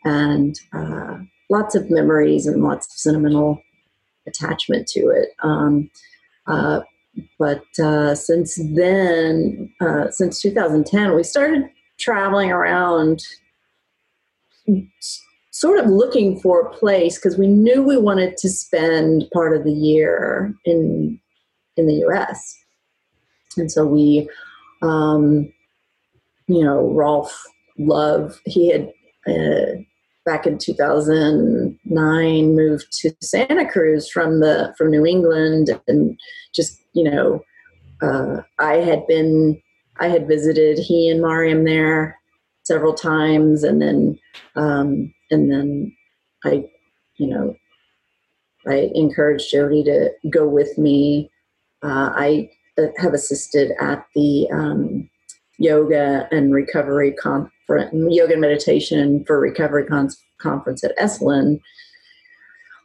[0.06, 1.18] And uh,
[1.50, 3.62] lots of memories and lots of sentimental
[4.26, 5.30] attachment to it.
[5.44, 5.90] Um,
[6.48, 6.82] uh,
[7.38, 13.22] but uh, since then uh, since 2010 we started traveling around
[15.60, 19.66] sort of looking for a place because we knew we wanted to spend part of
[19.66, 21.20] the year in
[21.76, 22.58] in the U.S.
[23.58, 24.30] And so we,
[24.82, 25.52] um,
[26.48, 27.44] you know, Rolf
[27.78, 28.90] Love, he had
[29.28, 29.82] uh,
[30.26, 36.18] back in 2009 moved to Santa Cruz from the from New England, and
[36.56, 37.44] just you know,
[38.02, 39.62] uh, I had been
[40.00, 42.18] I had visited he and Mariam there
[42.64, 44.18] several times, and then
[44.56, 45.96] um, and then
[46.44, 46.66] I,
[47.18, 47.56] you know,
[48.68, 51.30] I encouraged Jody to go with me.
[51.84, 55.10] Uh, I uh, have assisted at the um,
[55.58, 61.60] yoga and recovery conference, yoga and meditation for recovery con- conference at Esalen.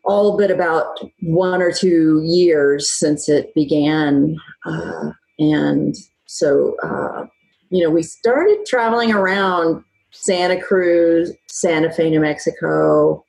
[0.05, 5.95] All but about one or two years since it began, uh, and
[6.27, 7.25] so uh,
[7.71, 9.83] you know we started traveling around
[10.15, 13.25] Santa Cruz, Santa Fe, New Mexico,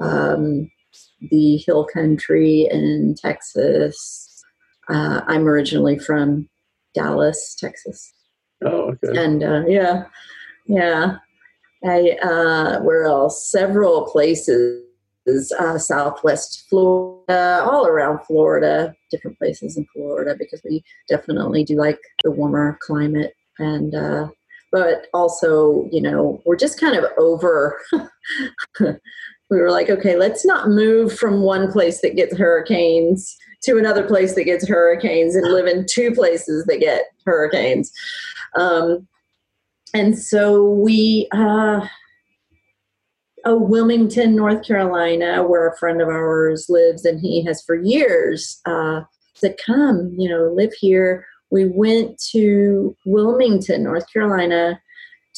[0.00, 0.70] um,
[1.30, 4.44] the hill country in Texas.
[4.88, 6.48] Uh, I'm originally from
[6.94, 8.14] Dallas, Texas.
[8.64, 9.20] Oh, okay.
[9.20, 10.04] And uh, yeah,
[10.66, 11.16] yeah.
[11.84, 13.50] I uh, where else?
[13.50, 14.82] Several places,
[15.58, 22.00] uh, Southwest Florida, all around Florida, different places in Florida because we definitely do like
[22.24, 24.28] the warmer climate and uh,
[24.70, 27.80] but also, you know, we're just kind of over.
[28.80, 34.06] we were like, okay, let's not move from one place that gets hurricanes to another
[34.06, 37.90] place that gets hurricanes and live in two places that get hurricanes.
[38.56, 39.08] Um,
[39.94, 41.86] and so we, uh,
[43.44, 48.60] oh, Wilmington, North Carolina, where a friend of ours lives, and he has for years
[48.66, 49.00] uh,
[49.34, 54.80] said, come, you know, live here we went to Wilmington, North Carolina,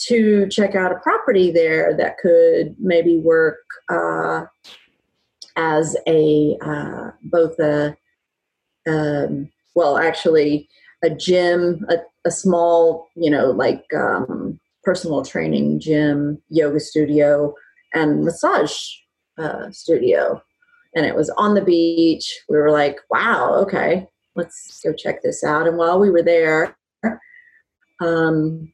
[0.09, 3.59] to check out a property there that could maybe work
[3.91, 4.45] uh,
[5.57, 7.97] as a uh, both a
[8.89, 10.69] um, well, actually
[11.05, 11.97] a gym, a,
[12.27, 17.55] a small, you know, like um, personal training gym, yoga studio,
[17.95, 18.77] and massage
[19.39, 20.43] uh, studio.
[20.95, 22.41] And it was on the beach.
[22.49, 25.67] We were like, wow, okay let's go check this out.
[25.67, 26.77] And while we were there,
[28.01, 28.73] um,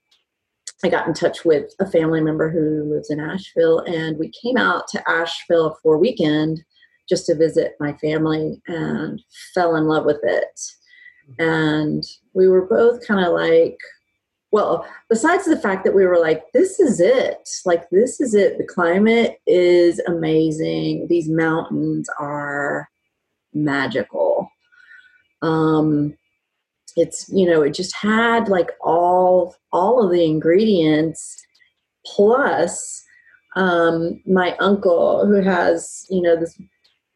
[0.85, 4.57] I got in touch with a family member who lives in Asheville, and we came
[4.57, 6.63] out to Asheville for a weekend
[7.09, 9.23] just to visit my family and
[9.55, 10.61] fell in love with it.
[11.39, 13.79] And we were both kind of like,
[14.53, 17.49] well, besides the fact that we were like, this is it.
[17.65, 18.59] Like, this is it.
[18.59, 21.07] The climate is amazing.
[21.09, 22.89] These mountains are
[23.53, 24.51] magical
[25.43, 26.15] um
[26.97, 31.45] it's you know it just had like all all of the ingredients
[32.07, 33.05] plus
[33.57, 36.59] um my uncle who has you know this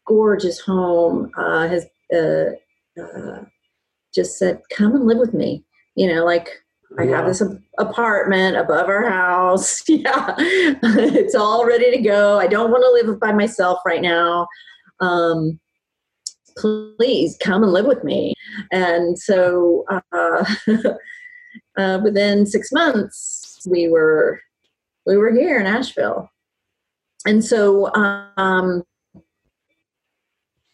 [0.07, 2.51] gorgeous home uh has uh,
[3.01, 3.43] uh
[4.13, 5.63] just said come and live with me
[5.95, 6.49] you know like
[6.99, 7.41] I have this
[7.77, 9.81] apartment above our house.
[9.87, 12.37] yeah, it's all ready to go.
[12.37, 14.47] I don't want to live by myself right now.
[14.99, 15.59] Um,
[16.61, 18.33] please come and live with me.
[18.71, 20.45] And so uh,
[21.77, 24.39] uh, within six months, we were
[25.05, 26.29] we were here in Asheville.
[27.25, 28.83] And so um,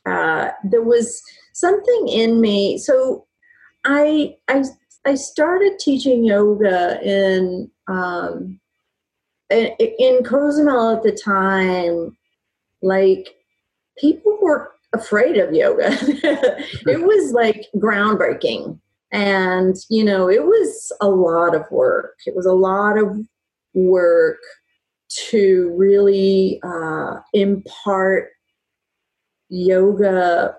[0.05, 1.21] uh, there was
[1.53, 2.77] something in me.
[2.77, 3.25] So
[3.85, 4.63] I I
[5.05, 8.59] I started teaching yoga in um,
[9.49, 12.17] in Cozumel at the time.
[12.81, 13.35] Like
[13.97, 15.89] people were afraid of yoga.
[15.91, 18.79] it was like groundbreaking.
[19.11, 22.15] And, you know, it was a lot of work.
[22.25, 23.17] It was a lot of
[23.73, 24.39] work
[25.29, 28.29] to really uh, impart
[29.49, 30.55] yoga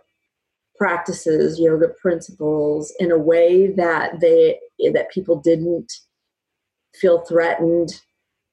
[0.76, 4.58] practices, yoga principles in a way that they
[4.92, 5.92] that people didn't
[6.94, 8.00] feel threatened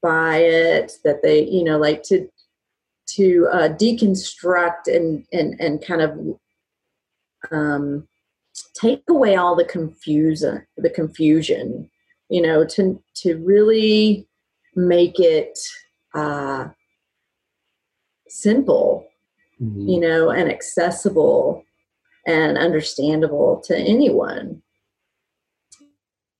[0.02, 2.28] by it, that they, you know, like to
[3.08, 6.40] to uh, deconstruct and and and kind of
[7.52, 8.08] um,
[8.74, 11.90] take away all the confusion, the confusion,
[12.30, 14.28] you know, to to really
[14.76, 15.58] make it
[16.14, 16.68] uh,
[18.28, 19.08] simple,
[19.62, 19.88] mm-hmm.
[19.88, 21.64] you know, and accessible
[22.28, 24.62] and understandable to anyone.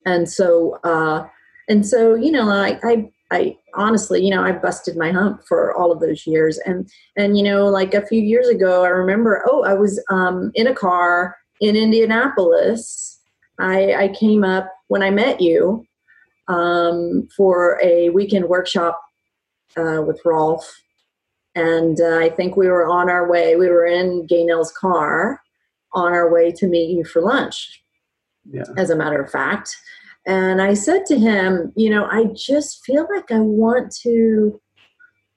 [0.04, 1.26] And so, uh,
[1.68, 5.74] and so, you know, I, I I honestly, you know, I busted my hump for
[5.76, 6.58] all of those years.
[6.66, 10.50] And, and, you know, like a few years ago, I remember, oh, I was um,
[10.54, 13.20] in a car in Indianapolis.
[13.58, 15.86] I, I came up when I met you
[16.48, 19.00] um, for a weekend workshop
[19.76, 20.82] uh, with Rolf.
[21.54, 25.40] And uh, I think we were on our way, we were in Gaynell's car
[25.94, 27.82] on our way to meet you for lunch,
[28.50, 28.64] yeah.
[28.76, 29.74] as a matter of fact.
[30.26, 34.60] And I said to him, you know, I just feel like I want to,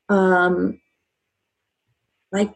[0.10, 0.82] um,
[2.32, 2.54] like,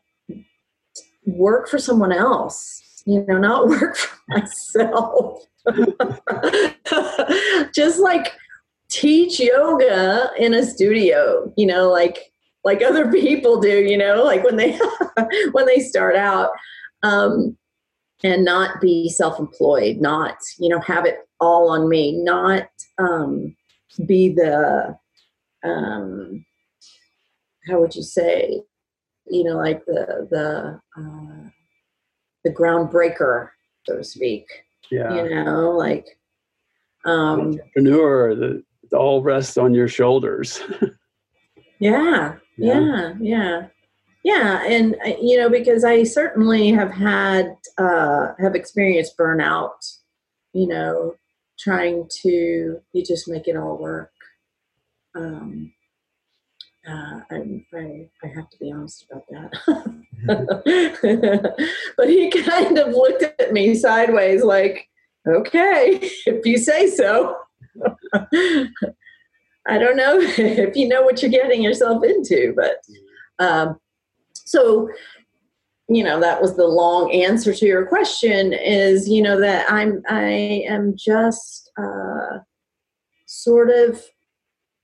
[1.25, 5.45] work for someone else, you know, not work for myself.
[7.73, 8.33] just like
[8.89, 12.31] teach yoga in a studio, you know, like
[12.65, 14.77] like other people do, you know, like when they
[15.51, 16.49] when they start out.
[17.03, 17.57] Um,
[18.23, 23.55] and not be self-employed not you know have it all on me not um,
[24.05, 24.97] be the
[25.63, 26.45] um,
[27.67, 28.61] how would you say
[29.27, 31.49] you know like the the uh,
[32.43, 33.49] the groundbreaker
[33.85, 34.45] so to speak
[34.91, 35.13] yeah.
[35.13, 36.05] you know like
[37.05, 40.61] um entrepreneur the it all rests on your shoulders.
[41.79, 42.79] Yeah, yeah.
[42.79, 43.67] yeah yeah.
[44.23, 49.97] Yeah and uh, you know because i certainly have had uh have experienced burnout
[50.53, 51.15] you know
[51.59, 54.11] trying to you just make it all work
[55.15, 55.71] um
[56.85, 59.53] uh, I, I, I have to be honest about that.
[61.97, 64.89] but he kind of looked at me sideways, like,
[65.25, 67.37] okay, if you say so.
[69.65, 72.77] I don't know if you know what you're getting yourself into, but
[73.43, 73.77] um,
[74.33, 74.89] so
[75.95, 80.01] you know that was the long answer to your question is you know that i'm
[80.09, 82.39] i am just uh,
[83.25, 84.01] sort of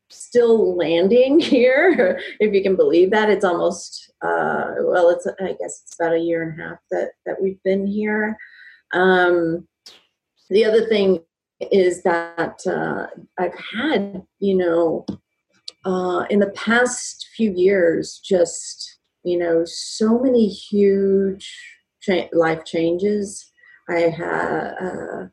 [0.09, 3.29] still landing here if you can believe that.
[3.29, 7.11] It's almost uh, well it's i guess it's about a year and a half that
[7.25, 8.37] that we've been here.
[8.93, 9.67] Um,
[10.49, 11.19] the other thing
[11.71, 13.07] is that uh,
[13.37, 15.05] i've had you know
[15.85, 21.53] uh, in the past few years just you know, so many huge
[22.01, 23.51] cha- life changes.
[23.89, 25.27] I had uh,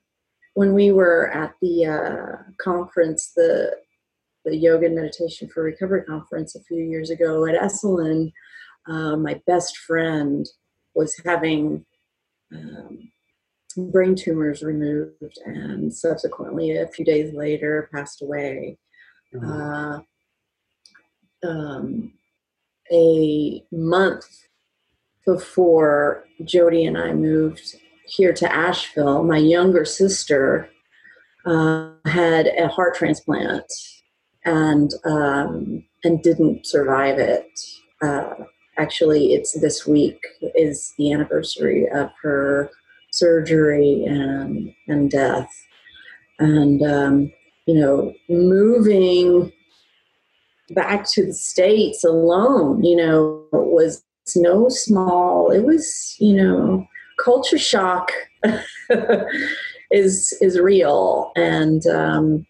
[0.54, 3.76] when we were at the uh, conference, the
[4.44, 8.32] the Yoga and Meditation for Recovery conference a few years ago at Esalen.
[8.88, 10.46] Uh, my best friend
[10.94, 11.84] was having
[12.54, 13.10] um,
[13.76, 18.78] brain tumors removed, and subsequently, a few days later, passed away.
[19.34, 19.50] Mm-hmm.
[21.44, 22.12] Uh, um,
[22.92, 24.46] a month
[25.24, 27.76] before Jody and I moved
[28.06, 30.70] here to Asheville, my younger sister
[31.44, 33.72] uh, had a heart transplant
[34.44, 37.46] and um, and didn't survive it.
[38.00, 38.34] Uh,
[38.78, 40.20] actually, it's this week
[40.54, 42.70] is the anniversary of her
[43.10, 45.50] surgery and and death.
[46.38, 47.32] And um,
[47.66, 49.52] you know, moving
[50.70, 54.02] back to the states alone you know was
[54.34, 56.86] no small it was you know
[57.22, 58.10] culture shock
[59.90, 61.32] is is real.
[61.36, 62.46] And um,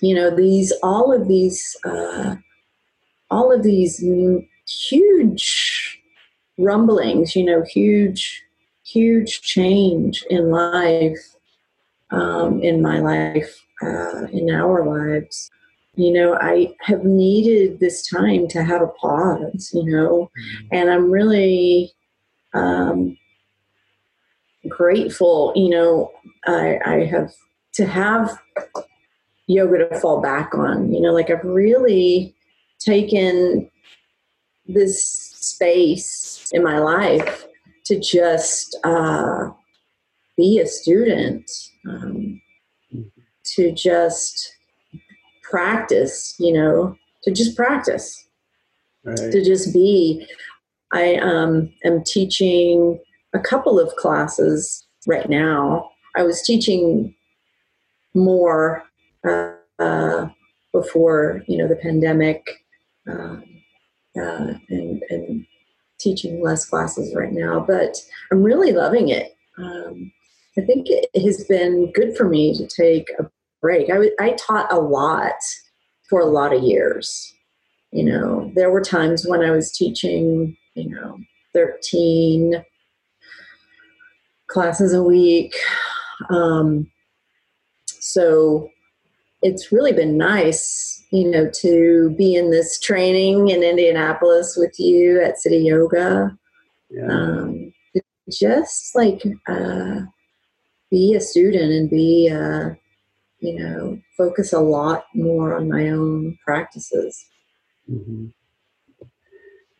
[0.00, 2.36] you know these all of these uh,
[3.30, 4.04] all of these
[4.66, 6.00] huge
[6.58, 8.42] rumblings you know huge
[8.84, 11.36] huge change in life
[12.10, 15.50] um, in my life uh, in our lives
[15.98, 20.66] you know, I have needed this time to have a pause, you know, mm-hmm.
[20.72, 21.92] and I'm really,
[22.54, 23.18] um,
[24.68, 26.12] grateful, you know,
[26.46, 27.32] I, I have
[27.74, 28.38] to have
[29.46, 30.92] yoga to fall back on.
[30.92, 32.34] You know, like I've really
[32.78, 33.70] taken
[34.66, 37.46] this space in my life
[37.86, 39.50] to just uh,
[40.36, 41.50] be a student,
[41.88, 42.40] um,
[43.44, 44.54] to just
[45.48, 48.26] practice, you know, to just practice,
[49.04, 49.16] right.
[49.16, 50.26] to just be.
[50.92, 52.98] I um, am teaching
[53.34, 55.90] a couple of classes right now.
[56.16, 57.14] I was teaching
[58.14, 58.82] more
[59.26, 60.28] uh, uh,
[60.72, 62.64] before you know the pandemic,
[63.06, 63.44] um,
[64.16, 65.46] uh, and, and
[66.00, 67.60] teaching less classes right now.
[67.60, 67.96] But
[68.32, 69.36] I'm really loving it.
[69.58, 70.10] Um,
[70.56, 73.30] I think it has been good for me to take a
[73.60, 73.90] break.
[73.90, 75.40] I, w- I taught a lot
[76.08, 77.32] for a lot of years.
[77.92, 81.18] You know, there were times when I was teaching, you know,
[81.54, 82.62] 13
[84.48, 85.54] classes a week.
[86.30, 86.90] Um,
[87.86, 88.68] so
[89.42, 95.22] it's really been nice, you know, to be in this training in Indianapolis with you
[95.22, 96.36] at Cityoga.
[96.90, 97.06] Yeah.
[97.06, 97.72] Um,
[98.30, 100.00] just like uh,
[100.90, 102.70] be a student and be, uh,
[103.40, 107.26] you know, focus a lot more on my own practices.
[107.90, 108.26] Mm-hmm.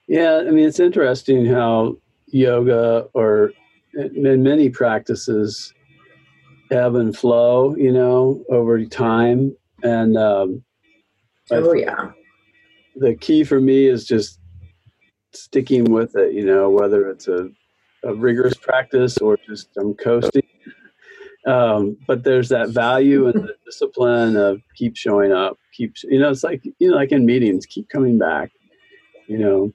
[0.06, 1.96] Yeah, I mean, it's interesting how
[2.26, 3.52] yoga or
[3.94, 5.74] in many practices
[6.70, 9.54] ebb and flow, you know, over time.
[9.82, 10.64] And um,
[11.50, 12.12] oh, yeah.
[12.96, 14.40] The key for me is just
[15.32, 17.50] sticking with it, you know, whether it's a,
[18.02, 20.47] a rigorous practice or just I'm coasting.
[21.48, 26.30] Um, but there's that value and the discipline of keep showing up, keep, you know,
[26.30, 28.50] it's like, you know, like in meetings, keep coming back,
[29.28, 29.72] you know.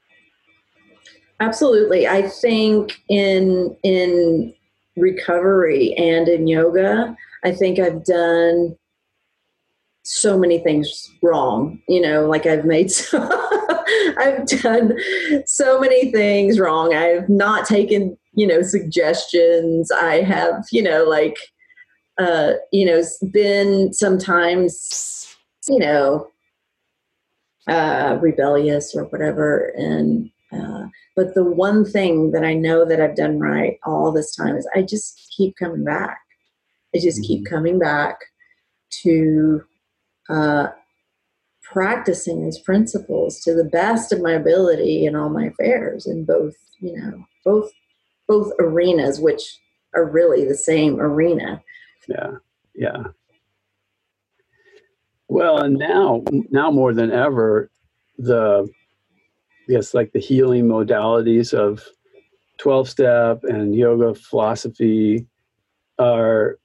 [1.39, 2.07] Absolutely.
[2.07, 4.53] I think in, in
[4.95, 8.75] recovery and in yoga, I think I've done
[10.03, 11.81] so many things wrong.
[11.87, 13.19] You know, like I've made so,
[14.19, 14.95] I've done
[15.47, 16.93] so many things wrong.
[16.93, 19.91] I've not taken, you know, suggestions.
[19.91, 21.37] I have, you know, like
[22.17, 23.01] uh, you know,
[23.31, 25.35] been sometimes,
[25.67, 26.27] you know,
[27.67, 33.15] uh, rebellious or whatever and uh, but the one thing that I know that I've
[33.15, 36.19] done right all this time is I just keep coming back.
[36.95, 37.27] I just mm-hmm.
[37.27, 38.19] keep coming back
[39.03, 39.63] to
[40.29, 40.67] uh,
[41.63, 46.53] practicing these principles to the best of my ability in all my affairs in both,
[46.79, 47.71] you know, both
[48.27, 49.41] both arenas, which
[49.93, 51.61] are really the same arena.
[52.07, 52.31] Yeah,
[52.75, 53.03] yeah.
[55.27, 57.69] Well, and now, now more than ever,
[58.17, 58.69] the
[59.67, 61.83] yes, like the healing modalities of
[62.59, 65.25] 12 step and yoga philosophy
[65.99, 66.59] are,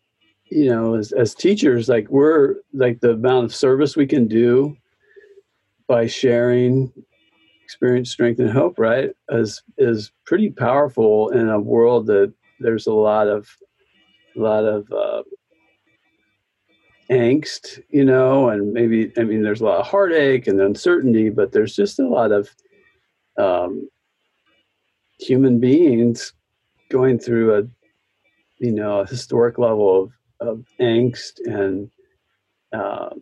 [0.51, 4.77] you know, as, as teachers, like we're like the amount of service we can do
[5.87, 6.93] by sharing
[7.65, 12.93] experience, strength, and hope, right, is is pretty powerful in a world that there's a
[12.93, 13.49] lot of
[14.39, 15.23] a lot of uh,
[17.11, 21.53] angst, you know, and maybe I mean there's a lot of heartache and uncertainty, but
[21.53, 22.49] there's just a lot of
[23.39, 23.89] um,
[25.19, 26.33] human beings
[26.91, 27.63] going through a
[28.59, 30.03] you know a historic level
[30.41, 31.91] of, of angst and
[32.73, 33.21] um,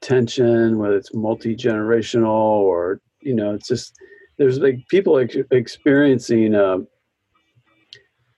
[0.00, 3.94] tension whether it's multi-generational or you know it's just
[4.38, 6.78] there's like people ex- experiencing a,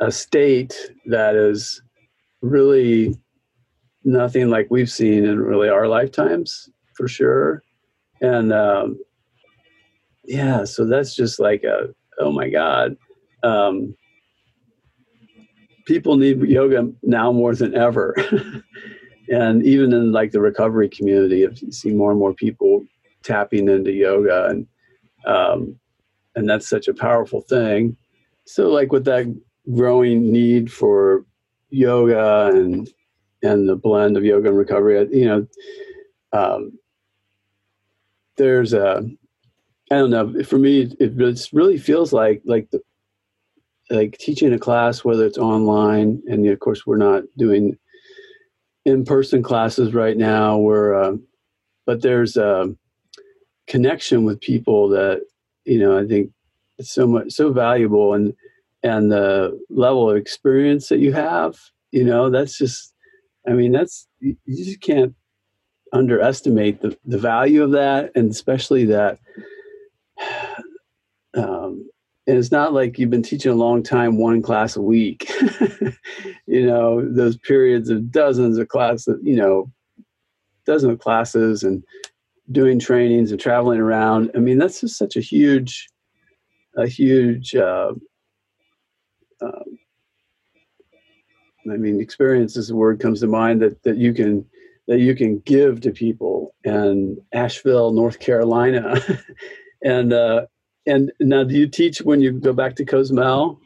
[0.02, 0.74] a state
[1.06, 1.82] that is
[2.42, 3.16] really
[4.04, 7.62] nothing like we've seen in really our lifetimes for sure
[8.22, 8.98] and um,
[10.24, 11.88] yeah, so that's just like a
[12.18, 12.96] oh my god.
[13.42, 13.94] Um,
[15.86, 18.14] people need yoga now more than ever.
[19.28, 22.84] and even in like the recovery community, you see more and more people
[23.24, 24.66] tapping into yoga and
[25.26, 25.78] um,
[26.36, 27.96] and that's such a powerful thing.
[28.46, 29.26] So like with that
[29.74, 31.24] growing need for
[31.70, 32.88] yoga and
[33.42, 35.46] and the blend of yoga and recovery, you know,
[36.32, 36.78] um,
[38.36, 39.08] there's a
[39.90, 40.42] I don't know.
[40.44, 42.80] For me, it really feels like like the
[43.90, 47.76] like teaching a class, whether it's online, and of course we're not doing
[48.84, 50.56] in-person classes right now.
[50.56, 51.16] We're, uh,
[51.84, 52.74] but there's a
[53.66, 55.20] connection with people that
[55.64, 56.30] you know I think
[56.78, 58.32] it's so much so valuable, and
[58.82, 61.56] and the level of experience that you have,
[61.92, 62.92] you know, that's just,
[63.46, 65.14] I mean, that's you just can't
[65.92, 69.18] underestimate the the value of that, and especially that
[71.34, 71.88] um,
[72.26, 75.30] and it's not like you've been teaching a long time, one class a week.
[76.46, 79.70] you know, those periods of dozens of classes, you know,
[80.64, 81.82] dozens of classes and
[82.52, 84.30] doing trainings and traveling around.
[84.34, 85.88] I mean, that's just such a huge,
[86.76, 87.54] a huge.
[87.54, 87.94] Uh,
[89.42, 89.62] uh,
[91.70, 94.44] I mean, experience is the word comes to mind that that you can
[94.88, 96.54] that you can give to people.
[96.64, 99.00] And Asheville, North Carolina,
[99.82, 100.46] and uh,
[100.86, 103.60] and now, do you teach when you go back to Cozumel?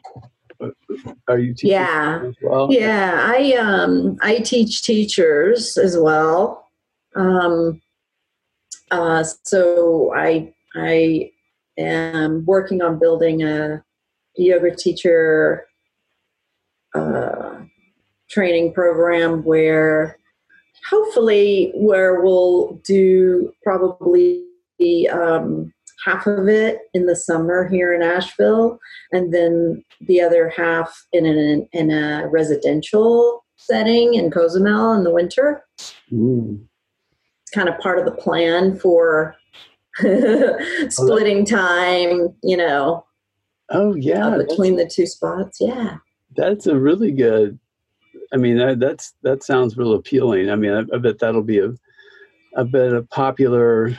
[1.27, 1.71] Are you teaching?
[1.71, 2.67] Yeah, well?
[2.71, 3.25] yeah.
[3.25, 6.67] I um I teach teachers as well.
[7.15, 7.81] Um,
[8.91, 11.31] uh, so I I
[11.77, 13.83] am working on building a
[14.37, 15.65] yoga teacher
[16.95, 17.61] uh,
[18.29, 20.17] training program where
[20.89, 24.43] hopefully where we'll do probably
[25.11, 25.73] um,
[26.05, 28.79] half of it in the summer here in Asheville,
[29.11, 35.13] and then the other half in an in a residential setting in Cozumel in the
[35.13, 35.63] winter.
[36.11, 36.63] Mm.
[37.41, 39.35] It's kind of part of the plan for
[40.89, 43.03] splitting time, you know.
[43.69, 45.97] Oh yeah, uh, between the two spots, yeah.
[46.35, 47.59] That's a really good.
[48.33, 50.49] I mean, that, that's that sounds real appealing.
[50.49, 51.73] I mean, I, I bet that'll be a,
[52.55, 53.89] a bit a popular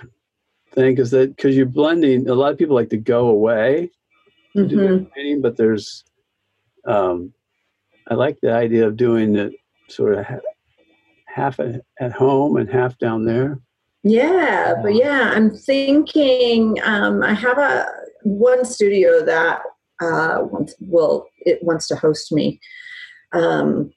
[0.72, 2.28] thing because that because you're blending.
[2.28, 3.90] A lot of people like to go away,
[4.56, 5.40] mm-hmm.
[5.40, 6.04] but there's.
[6.84, 7.34] Um,
[8.10, 9.52] I like the idea of doing it
[9.88, 10.24] sort of
[11.26, 13.60] half at home and half down there.
[14.02, 16.78] Yeah, but yeah, I'm thinking.
[16.82, 17.86] Um, I have a
[18.22, 19.60] one studio that
[20.00, 20.44] uh,
[20.80, 22.60] well, it wants to host me,
[23.32, 23.92] um,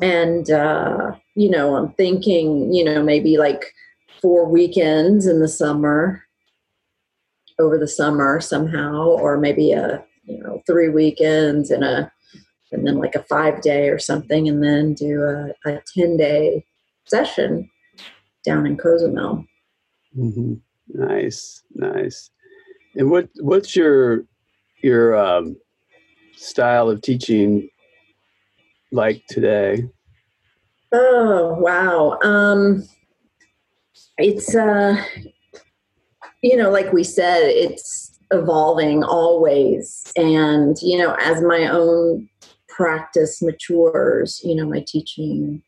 [0.00, 3.64] and uh, you know, I'm thinking, you know, maybe like
[4.20, 6.22] four weekends in the summer
[7.58, 12.10] over the summer somehow or maybe a you know three weekends and a
[12.72, 16.64] and then like a five day or something and then do a, a 10 day
[17.06, 17.70] session
[18.44, 19.44] down in cozumel
[20.16, 20.54] mm-hmm.
[20.88, 22.30] nice nice
[22.96, 24.24] and what what's your
[24.82, 25.56] your um,
[26.34, 27.68] style of teaching
[28.92, 29.84] like today?
[30.92, 32.18] Oh wow.
[32.22, 32.84] Um
[34.18, 34.96] it's uh
[36.42, 40.10] you know like we said it's evolving always.
[40.16, 42.28] And you know as my own
[42.68, 45.62] practice matures you know my teaching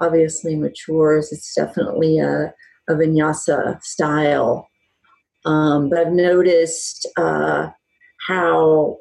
[0.00, 1.32] obviously matures.
[1.32, 2.52] It's definitely a,
[2.88, 4.68] a vinyasa style
[5.44, 7.68] um, but i've noticed uh,
[8.26, 8.98] how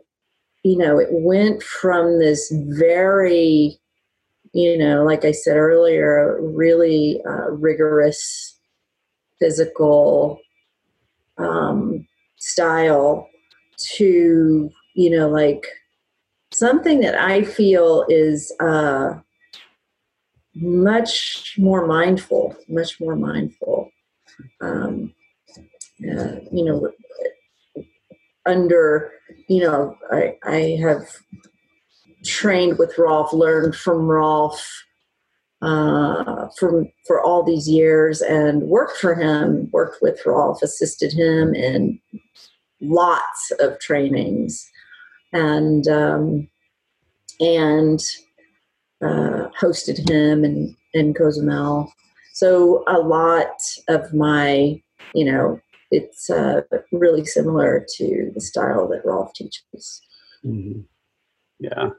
[0.63, 3.77] you know it went from this very
[4.53, 8.57] you know like i said earlier really uh, rigorous
[9.39, 10.39] physical
[11.37, 13.27] um, style
[13.77, 15.65] to you know like
[16.51, 19.13] something that i feel is uh,
[20.55, 23.89] much more mindful much more mindful.
[24.61, 25.13] Um,
[26.09, 26.91] uh, you know
[28.45, 29.11] under
[29.47, 31.07] you know I, I have
[32.25, 34.83] trained with rolf learned from rolf
[35.63, 41.55] uh, for for all these years and worked for him, worked with Rolf, assisted him
[41.55, 41.99] in
[42.81, 44.69] lots of trainings,
[45.31, 46.49] and um,
[47.39, 48.01] and
[49.01, 51.93] uh, hosted him in in Cozumel.
[52.33, 53.55] So a lot
[53.87, 54.81] of my,
[55.13, 55.61] you know,
[55.93, 60.01] it's uh, really similar to the style that Rolf teaches.
[60.45, 60.81] Mm-hmm.
[61.59, 61.89] Yeah,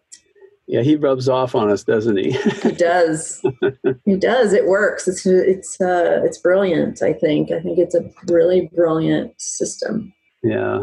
[0.66, 2.32] yeah, he rubs off on us, doesn't he?
[2.32, 3.44] he does.
[4.04, 4.52] he does.
[4.52, 5.06] It works.
[5.06, 7.02] It's it's uh, it's brilliant.
[7.02, 7.50] I think.
[7.50, 10.12] I think it's a really brilliant system.
[10.42, 10.82] Yeah.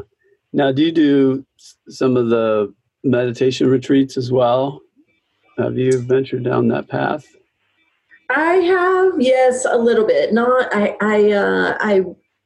[0.53, 1.45] Now, do you do
[1.87, 4.81] some of the meditation retreats as well?
[5.57, 7.25] Have you ventured down that path?
[8.29, 10.31] I have, yes, a little bit.
[10.31, 10.73] Not.
[10.73, 10.95] I.
[11.01, 11.31] I.
[11.31, 12.03] Uh, I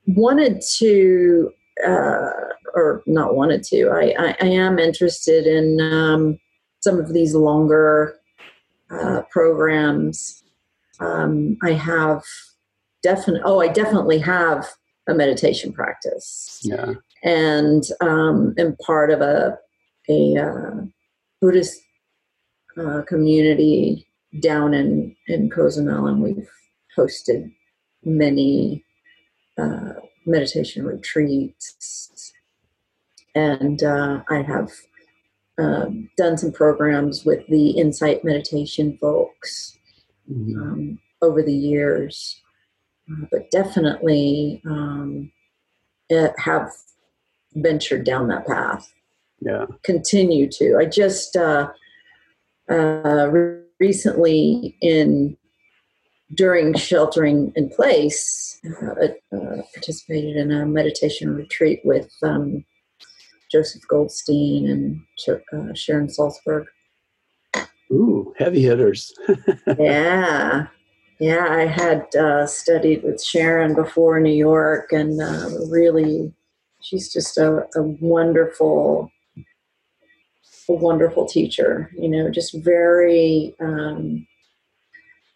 [0.07, 1.51] wanted to,
[1.85, 2.29] uh,
[2.73, 3.89] or not wanted to.
[3.89, 4.13] I.
[4.17, 5.79] I, I am interested in.
[5.81, 6.39] Um,
[6.85, 8.15] some of these longer
[8.91, 10.43] uh, programs.
[10.99, 12.21] Um, I have
[13.01, 14.67] definitely, oh, I definitely have
[15.09, 16.59] a meditation practice.
[16.63, 16.93] Yeah.
[17.23, 19.57] And um, am part of a,
[20.07, 20.85] a uh,
[21.41, 21.81] Buddhist
[22.77, 24.07] uh, community
[24.39, 26.47] down in, in Cozumel, and we've
[26.95, 27.51] hosted
[28.03, 28.84] many
[29.57, 29.93] uh,
[30.25, 32.33] meditation retreats.
[33.33, 34.71] And uh, I have
[35.57, 39.77] um, done some programs with the Insight Meditation folks
[40.31, 40.61] mm-hmm.
[40.61, 42.41] um, over the years,
[43.11, 45.31] uh, but definitely um,
[46.37, 46.69] have
[47.55, 48.91] ventured down that path.
[49.41, 50.77] yeah continue to.
[50.77, 51.69] I just uh,
[52.69, 53.31] uh,
[53.79, 55.37] recently in
[56.33, 62.65] during sheltering in place uh, uh, participated in a meditation retreat with um,
[63.51, 65.01] Joseph Goldstein and
[65.53, 66.65] uh, Sharon Salzberg.
[67.91, 69.13] Ooh, heavy hitters.
[69.79, 70.67] yeah.
[71.19, 76.33] Yeah, I had uh, studied with Sharon before in New York, and uh, really,
[76.81, 79.09] she's just a, a wonderful,
[80.67, 81.89] a wonderful teacher.
[81.97, 83.55] You know, just very.
[83.61, 84.27] Um,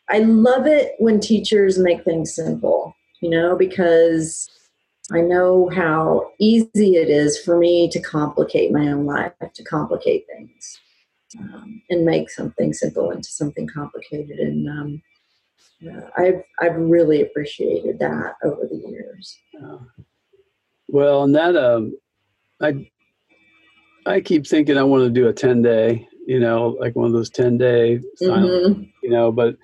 [0.10, 2.96] I love it when teachers make things simple.
[3.22, 4.50] You know, because
[5.12, 10.26] I know how easy it is for me to complicate my own life, to complicate
[10.28, 10.80] things,
[11.40, 14.40] um, and make something simple into something complicated.
[14.40, 15.02] And um,
[15.80, 19.38] yeah, I've I've really appreciated that over the years.
[20.88, 21.98] well, and that um,
[22.62, 22.90] I
[24.06, 27.14] I keep thinking I want to do a ten day, you know, like one of
[27.14, 28.84] those ten day, mm-hmm.
[29.02, 29.56] you know, but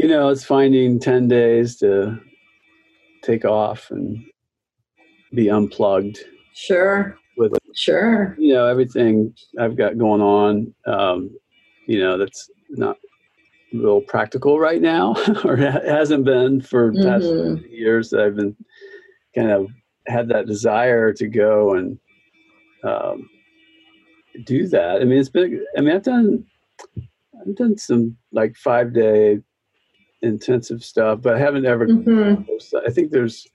[0.00, 2.18] you know, it's finding ten days to
[3.22, 4.24] take off and
[5.34, 6.20] be unplugged.
[6.54, 7.18] Sure.
[7.36, 11.30] With sure, you know, everything I've got going on, um,
[11.86, 12.96] you know, that's not
[13.74, 17.02] real practical right now, or hasn't been for mm-hmm.
[17.02, 18.56] past years that I've been
[19.34, 19.68] kind of
[20.06, 21.98] had that desire to go and
[22.84, 23.28] um,
[24.44, 25.02] do that.
[25.02, 25.64] I mean, it's been.
[25.76, 26.46] I mean, I've done
[27.38, 29.40] I've done some like five day
[30.22, 31.86] intensive stuff, but I haven't ever.
[31.86, 32.78] Mm-hmm.
[32.86, 33.46] I think there's,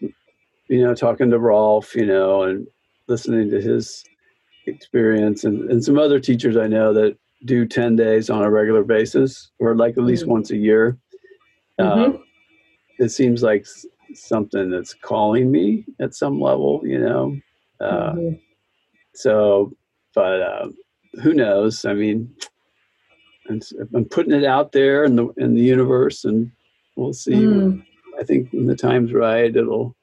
[0.00, 2.66] you know, talking to Rolf, you know, and
[3.08, 4.04] listening to his
[4.66, 8.84] experience, and, and some other teachers I know that do 10 days on a regular
[8.84, 10.32] basis or like at least mm-hmm.
[10.32, 10.98] once a year.
[11.80, 12.16] Mm-hmm.
[12.16, 12.18] Uh,
[12.98, 13.66] it seems like
[14.14, 17.36] something that's calling me at some level, you know.
[17.80, 18.34] Uh, mm-hmm.
[19.14, 19.72] So,
[20.14, 20.68] but uh,
[21.22, 21.84] who knows?
[21.84, 22.34] I mean,
[23.50, 23.60] I'm,
[23.94, 26.50] I'm, putting it out there in the in the universe, and
[26.96, 27.32] we'll see.
[27.32, 27.84] Mm.
[28.18, 29.96] I think when the time's right, it'll.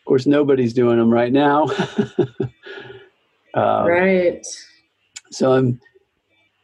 [0.00, 1.64] Of course, nobody's doing them right now.
[3.54, 4.44] um, right.
[5.30, 5.80] So I'm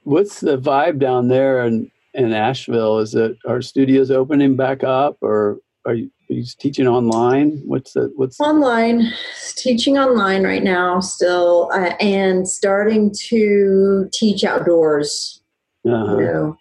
[0.07, 2.99] what's the vibe down there in, in Asheville?
[2.99, 7.61] Is it our studios opening back up, or are you, are you teaching online?
[7.67, 9.13] What's the what's online?
[9.57, 15.43] Teaching online right now, still, uh, and starting to teach outdoors.
[15.87, 16.19] Uh-huh.
[16.19, 16.57] You know,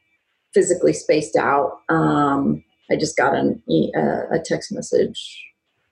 [0.54, 1.80] physically spaced out.
[1.90, 3.62] Um, I just got an,
[4.32, 5.44] a text message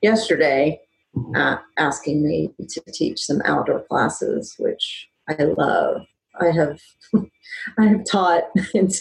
[0.01, 0.79] yesterday
[1.15, 1.35] mm-hmm.
[1.35, 6.05] uh, asking me to teach some outdoor classes, which I love.
[6.39, 6.79] I have
[7.77, 8.91] I have taught, and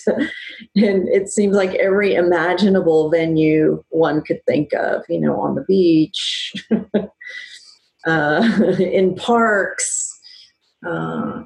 [0.75, 5.03] it seems like every imaginable venue one could think of.
[5.09, 6.53] You know, on the beach,
[8.07, 8.43] uh,
[8.79, 10.21] in parks,
[10.87, 11.43] uh,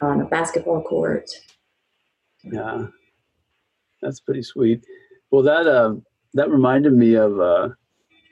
[0.00, 1.30] on a basketball court.
[2.50, 2.86] Yeah,
[4.02, 4.84] that's pretty sweet.
[5.30, 5.94] Well, that uh,
[6.34, 7.40] that reminded me of.
[7.40, 7.70] Uh,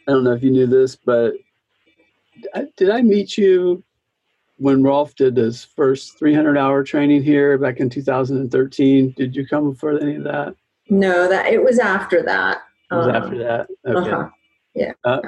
[0.06, 1.32] I don't know if you knew this, but
[2.54, 3.82] I, did I meet you
[4.58, 9.74] when Rolf did his first 300 hour training here back in 2013, did you come
[9.74, 10.54] for any of that?
[10.88, 12.62] No, that it was after that.
[12.90, 13.66] It was um, after that.
[13.86, 14.10] Okay.
[14.10, 14.28] Uh-huh.
[14.74, 14.92] Yeah.
[15.04, 15.20] Uh,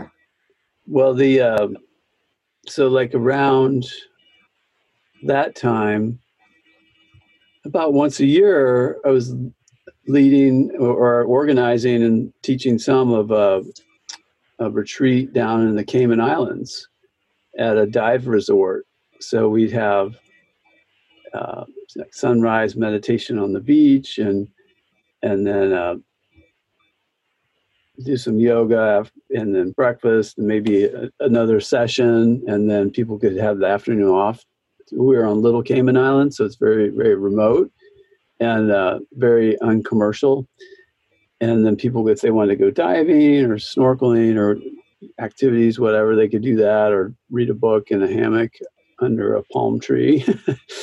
[0.86, 1.68] well, the uh,
[2.66, 3.86] so like around
[5.24, 6.18] that time,
[7.66, 9.34] about once a year, I was
[10.06, 13.62] leading or, or organizing and teaching some of a,
[14.58, 16.88] a retreat down in the Cayman Islands
[17.58, 18.86] at a dive resort.
[19.20, 20.16] So we'd have
[21.34, 21.64] uh,
[22.12, 24.48] sunrise meditation on the beach and
[25.22, 25.96] and then uh,
[28.04, 33.36] do some yoga and then breakfast and maybe a, another session and then people could
[33.36, 34.44] have the afternoon off
[34.92, 37.70] we were on little cayman island so it's very very remote
[38.40, 40.46] and uh, very uncommercial
[41.40, 44.58] and then people if they wanted to go diving or snorkeling or
[45.20, 48.52] activities whatever they could do that or read a book in a hammock
[49.00, 50.24] under a palm tree.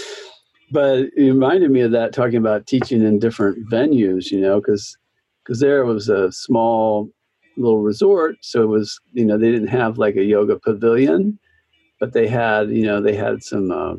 [0.72, 4.98] but it reminded me of that talking about teaching in different venues, you know, because
[5.44, 7.10] because there was a small
[7.58, 11.40] little resort, so it was you know they didn't have like a yoga pavilion,
[12.04, 13.96] but they had you know they had some uh,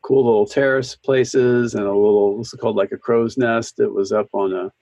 [0.00, 4.12] cool little terrace places and a little what's called like a crow's nest that was
[4.12, 4.72] up on a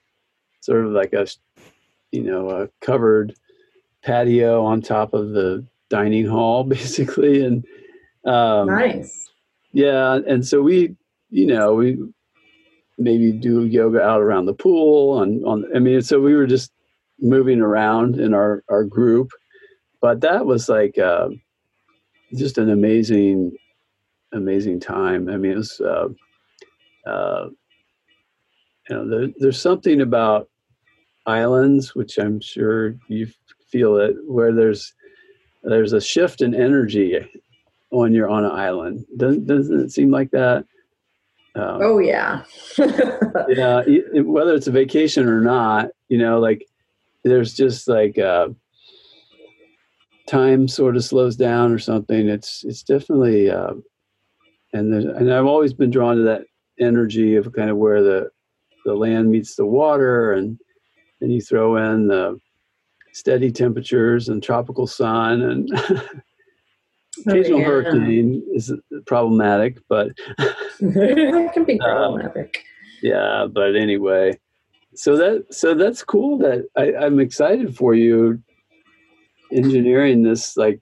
[0.61, 1.27] sort of like a
[2.13, 3.33] you know a covered
[4.01, 7.65] patio on top of the dining hall basically and
[8.23, 9.29] um, nice.
[9.73, 10.95] Yeah, and so we,
[11.31, 11.97] you know, we
[12.97, 15.65] maybe do yoga out around the pool on on.
[15.75, 16.71] I mean, so we were just
[17.19, 19.31] moving around in our our group,
[19.99, 21.29] but that was like, uh,
[22.35, 23.55] just an amazing,
[24.31, 25.29] amazing time.
[25.29, 26.07] I mean, it was, uh,
[27.05, 27.49] uh,
[28.89, 30.49] you know, there, there's something about
[31.25, 33.27] islands, which I'm sure you
[33.67, 34.93] feel it, where there's
[35.63, 37.19] there's a shift in energy
[37.89, 39.05] when you're on an island.
[39.17, 40.65] Doesn't doesn't it seem like that?
[41.55, 42.43] Um, oh yeah.
[43.49, 43.83] yeah,
[44.21, 46.65] whether it's a vacation or not, you know, like
[47.23, 48.49] there's just like uh,
[50.31, 52.29] time sort of slows down or something.
[52.29, 53.73] It's it's definitely, uh,
[54.73, 56.45] and and I've always been drawn to that
[56.79, 58.29] energy of kind of where the
[58.85, 60.57] the land meets the water, and
[61.19, 62.39] then you throw in the
[63.13, 65.69] steady temperatures and tropical sun and
[67.27, 67.65] occasional oh, yeah.
[67.65, 68.73] hurricane is
[69.05, 70.11] problematic, but
[70.79, 72.55] it can be uh, problematic.
[72.55, 72.59] Uh,
[73.03, 74.39] yeah, but anyway,
[74.95, 76.37] so that so that's cool.
[76.37, 78.41] That I, I'm excited for you
[79.51, 80.79] engineering this like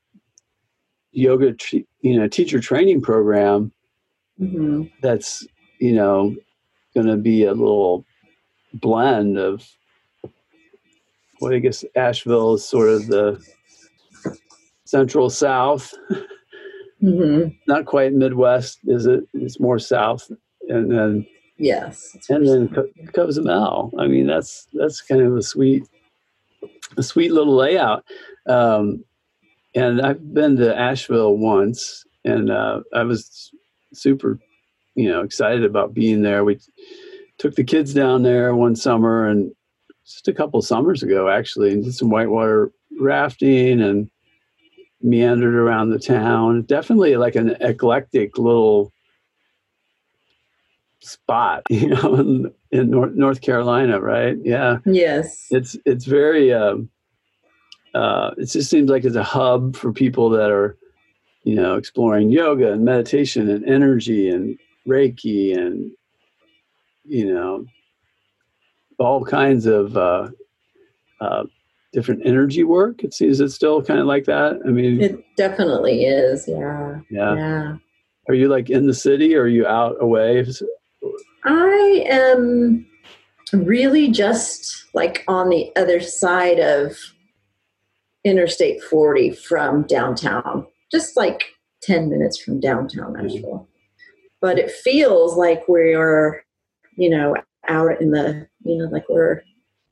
[1.11, 1.55] yoga,
[2.01, 3.72] you know, teacher training program.
[4.39, 4.84] Mm-hmm.
[5.01, 5.45] That's
[5.80, 6.36] you know
[6.93, 8.05] going to be a little
[8.74, 9.67] blend of
[11.39, 13.43] what I guess Asheville is sort of the
[14.86, 15.93] central south.
[17.01, 17.49] Mm-hmm.
[17.67, 19.24] Not quite Midwest, is it?
[19.34, 20.30] It's more south,
[20.67, 21.26] and then
[21.57, 23.93] yes, and then Co- Cozumel.
[23.97, 25.88] I mean, that's that's kind of a sweet,
[26.97, 28.03] a sweet little layout.
[28.50, 29.06] Um,
[29.76, 33.52] and I've been to Asheville once, and uh, I was
[33.93, 34.39] super,
[34.95, 36.43] you know, excited about being there.
[36.43, 36.60] We
[37.38, 39.52] took the kids down there one summer, and
[40.06, 44.10] just a couple summers ago, actually, and did some whitewater rafting and
[45.02, 46.64] meandered around the town.
[46.64, 48.91] Definitely like an eclectic little
[51.00, 54.36] spot, you know, in, in North, North Carolina, right?
[54.43, 54.80] Yeah.
[54.86, 55.45] Yes.
[55.52, 56.52] It's it's very.
[56.52, 56.89] Um,
[57.94, 60.78] uh, it just seems like it's a hub for people that are,
[61.44, 65.92] you know, exploring yoga and meditation and energy and Reiki and,
[67.06, 67.66] you know,
[69.00, 70.30] all kinds of uh,
[71.22, 71.44] uh,
[71.94, 73.04] different energy work.
[73.04, 74.60] It seems it's still kind of like that.
[74.66, 76.48] I mean, it definitely is.
[76.48, 77.00] Yeah.
[77.10, 77.36] Yeah.
[77.36, 77.76] Yeah.
[78.28, 80.46] Are you like in the city or are you out away?
[81.46, 82.86] I am
[83.54, 86.96] really just like on the other side of
[88.24, 91.43] Interstate 40 from downtown, just like
[91.84, 93.67] 10 minutes from downtown Asheville.
[94.41, 96.43] But it feels like we are,
[96.97, 97.36] you know,
[97.67, 99.41] out in the, you know, like we're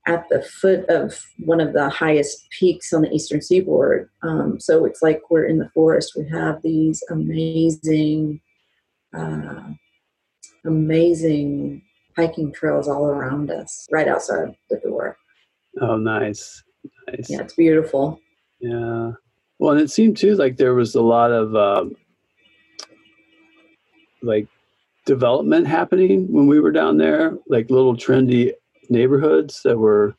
[0.07, 4.09] at the foot of one of the highest peaks on the eastern seaboard.
[4.23, 6.13] Um, so it's like we're in the forest.
[6.15, 8.39] We have these amazing,
[9.13, 9.63] uh,
[10.65, 11.81] amazing
[12.15, 15.17] hiking trails all around us, right outside the door.
[15.81, 16.63] Oh, nice.
[17.07, 17.29] Nice.
[17.29, 18.19] Yeah, it's beautiful.
[18.59, 19.11] Yeah.
[19.59, 21.95] Well, and it seemed too like there was a lot of um,
[24.21, 24.47] like
[25.05, 28.51] development happening when we were down there, like little trendy
[28.89, 30.15] neighborhoods that were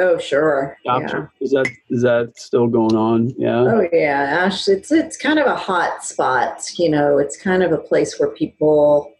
[0.00, 0.76] Oh sure.
[0.84, 1.26] Yeah.
[1.40, 3.30] Is that is that still going on?
[3.36, 3.62] Yeah.
[3.62, 4.44] Oh yeah.
[4.44, 8.18] Ash it's it's kind of a hot spot, you know, it's kind of a place
[8.18, 9.12] where people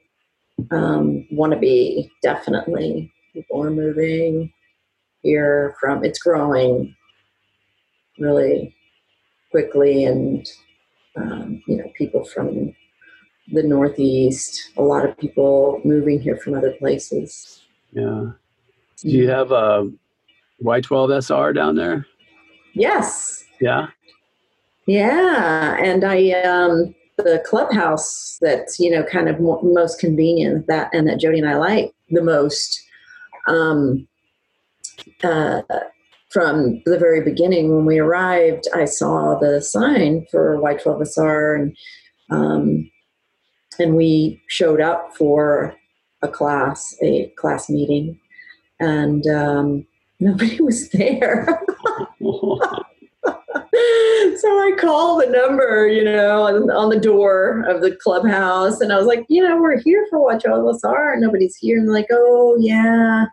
[0.70, 3.12] um, want to be, definitely.
[3.32, 4.52] People are moving
[5.22, 6.94] here from it's growing
[8.18, 8.74] really
[9.50, 10.48] quickly and
[11.16, 12.74] um, you know, people from
[13.50, 17.62] the northeast, a lot of people moving here from other places.
[17.92, 18.32] Yeah.
[18.98, 19.90] Do you have a
[20.62, 22.06] Y12SR down there?
[22.74, 23.44] Yes.
[23.60, 23.88] Yeah.
[24.86, 30.88] Yeah, and I um the clubhouse that's you know kind of mo- most convenient that
[30.94, 32.80] and that Jody and I like the most.
[33.46, 34.08] Um,
[35.22, 35.62] uh,
[36.30, 41.76] from the very beginning when we arrived, I saw the sign for Y12SR and
[42.30, 42.90] um,
[43.78, 45.74] and we showed up for
[46.22, 48.18] a class, a class meeting,
[48.80, 49.86] and um,
[50.20, 51.46] nobody was there.
[52.20, 58.92] so I called the number, you know, on, on, the door of the clubhouse, and
[58.92, 61.78] I was like, you know, we're here for Y12SR, and nobody's here.
[61.78, 63.26] And like, oh yeah,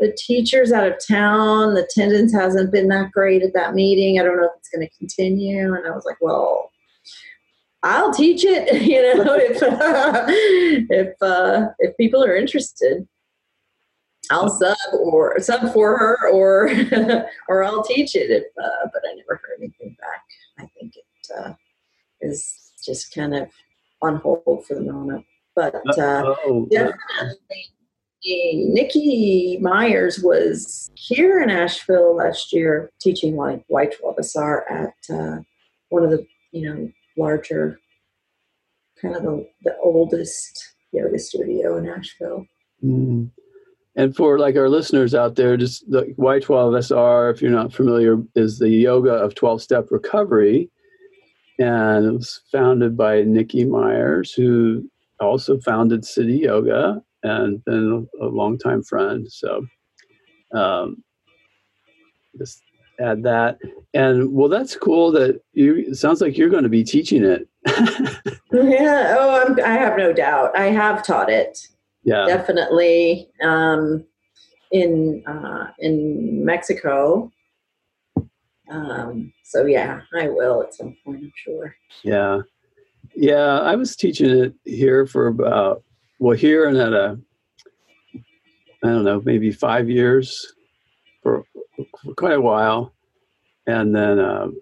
[0.00, 1.74] the teacher's out of town.
[1.74, 4.18] The attendance hasn't been that great at that meeting.
[4.18, 5.74] I don't know if it's going to continue.
[5.74, 6.70] And I was like, well,
[7.82, 9.60] I'll teach it, you know, if
[10.90, 13.06] if uh, if people are interested.
[14.30, 16.70] I'll sub or sub for her or
[17.48, 18.30] or I'll teach it.
[18.30, 20.22] If, uh, but I never heard anything back.
[20.58, 21.54] I think it uh,
[22.20, 23.48] is just kind of
[24.02, 25.24] on hold for the moment.
[25.56, 27.72] But uh, oh, definitely,
[28.24, 35.38] Nikki Myers was here in Asheville last year teaching like Y12SR at uh,
[35.88, 37.78] one of the you know larger,
[39.00, 42.46] kind of the, the oldest yoga studio in Asheville.
[42.84, 43.30] Mm.
[43.96, 48.58] And for like our listeners out there, just the Y12SR, if you're not familiar, is
[48.58, 50.70] the yoga of 12 step recovery.
[51.58, 58.82] And it was founded by Nikki Myers, who also founded Cityoga and been a, longtime
[58.82, 59.30] friend.
[59.30, 59.66] So
[60.54, 61.02] um,
[62.38, 62.62] just
[63.00, 63.58] add that.
[63.94, 67.48] And well, that's cool that you, it sounds like you're going to be teaching it.
[68.52, 69.16] yeah.
[69.18, 70.56] Oh, I'm, I have no doubt.
[70.56, 71.58] I have taught it
[72.04, 74.04] yeah definitely um,
[74.72, 77.30] in uh, in Mexico.
[78.70, 81.22] Um, so yeah, I will at some point.
[81.22, 81.74] I'm sure.
[82.04, 82.40] Yeah,
[83.14, 83.60] yeah.
[83.60, 85.82] I was teaching it here for about
[86.20, 87.18] well here and at a
[88.82, 90.54] I don't know maybe five years
[91.22, 91.44] for,
[92.02, 92.94] for quite a while,
[93.66, 94.60] and then um,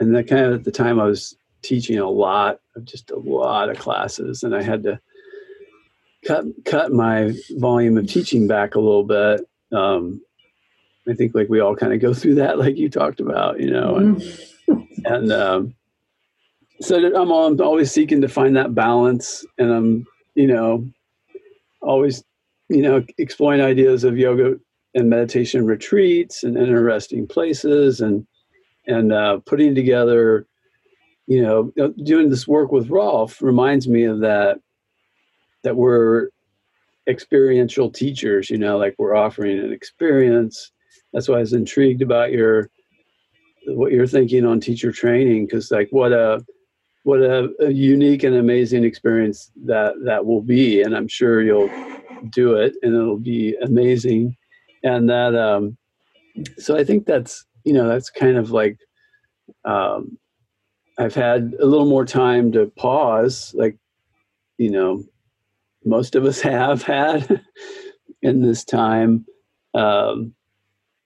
[0.00, 3.18] and then kind of at the time I was teaching a lot of just a
[3.18, 5.00] lot of classes, and I had to
[6.26, 9.48] cut cut my volume of teaching back a little bit.
[9.72, 10.20] Um,
[11.08, 13.70] I think like we all kind of go through that, like you talked about, you
[13.70, 15.06] know, and, mm-hmm.
[15.06, 15.74] and um,
[16.82, 20.06] so I'm, I'm always seeking to find that balance, and I'm
[20.38, 20.88] you know
[21.82, 22.22] always
[22.68, 24.54] you know exploring ideas of yoga
[24.94, 28.24] and meditation retreats and interesting places, and
[28.86, 30.46] and uh, putting together,
[31.26, 31.72] you know,
[32.04, 34.60] doing this work with Rolf reminds me of that
[35.64, 36.28] that we're
[37.08, 40.70] experiential teachers, you know, like we're offering an experience.
[41.12, 42.70] That's why I was intrigued about your
[43.66, 46.44] what you're thinking on teacher training because like what a
[47.08, 51.70] what a, a, unique and amazing experience that that will be and i'm sure you'll
[52.30, 54.36] do it and it'll be amazing
[54.84, 55.76] and that um
[56.58, 58.78] so i think that's you know that's kind of like
[59.64, 60.18] um
[60.98, 63.76] i've had a little more time to pause like
[64.58, 65.02] you know
[65.84, 67.42] most of us have had
[68.22, 69.26] in this time.
[69.74, 70.34] Um,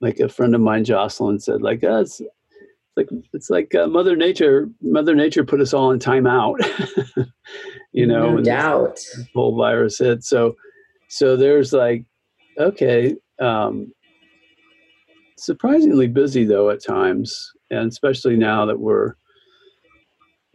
[0.01, 2.21] like a friend of mine, Jocelyn, said, like, oh, it's,
[2.97, 4.69] like it's like uh, Mother Nature.
[4.81, 6.57] Mother Nature put us all in timeout.
[7.93, 9.01] you know, no doubt.
[9.35, 10.25] Whole virus hit.
[10.25, 10.55] So,
[11.09, 12.05] so there's like,
[12.59, 13.93] okay, um,
[15.39, 19.15] surprisingly busy though at times, and especially now that we're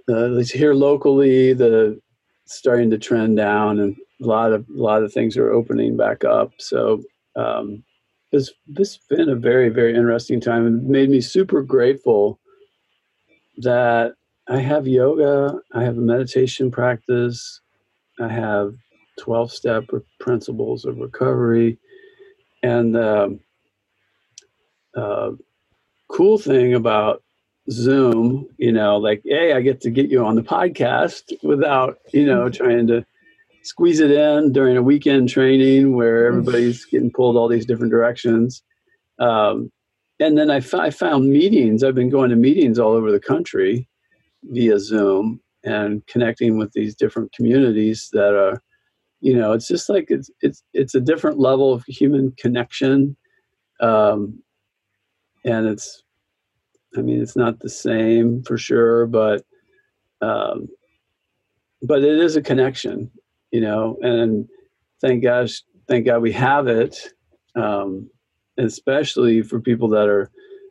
[0.10, 2.00] uh, here locally, the
[2.46, 6.24] starting to trend down, and a lot of a lot of things are opening back
[6.24, 6.52] up.
[6.60, 7.02] So
[7.36, 7.84] um,
[8.32, 12.40] this this has been a very very interesting time and made me super grateful
[13.58, 14.14] that
[14.50, 17.62] I have yoga, I have a meditation practice,
[18.20, 18.74] I have
[19.20, 19.86] twelve step
[20.20, 21.78] principles of recovery,
[22.64, 23.40] and the
[24.96, 25.32] uh, uh,
[26.10, 27.24] cool thing about
[27.70, 32.26] Zoom, you know, like, hey, I get to get you on the podcast without, you
[32.26, 33.06] know, trying to
[33.68, 36.28] squeeze it in during a weekend training where mm.
[36.30, 38.64] everybody's getting pulled all these different directions.
[39.20, 39.72] Um,
[40.20, 41.84] and then I, f- I found meetings.
[41.84, 43.88] I've been going to meetings all over the country
[44.44, 48.62] via Zoom and connecting with these different communities that are,
[49.20, 53.18] you know, it's just like it's it's it's a different level of human connection,
[53.80, 54.42] um,
[55.44, 56.04] and it's,
[56.96, 59.44] I mean, it's not the same for sure, but
[60.22, 60.68] um,
[61.82, 63.10] but it is a connection
[63.52, 64.48] you know, and
[65.02, 67.14] thank gosh, thank God we have it,
[67.56, 68.10] um,
[68.58, 70.30] especially for people that are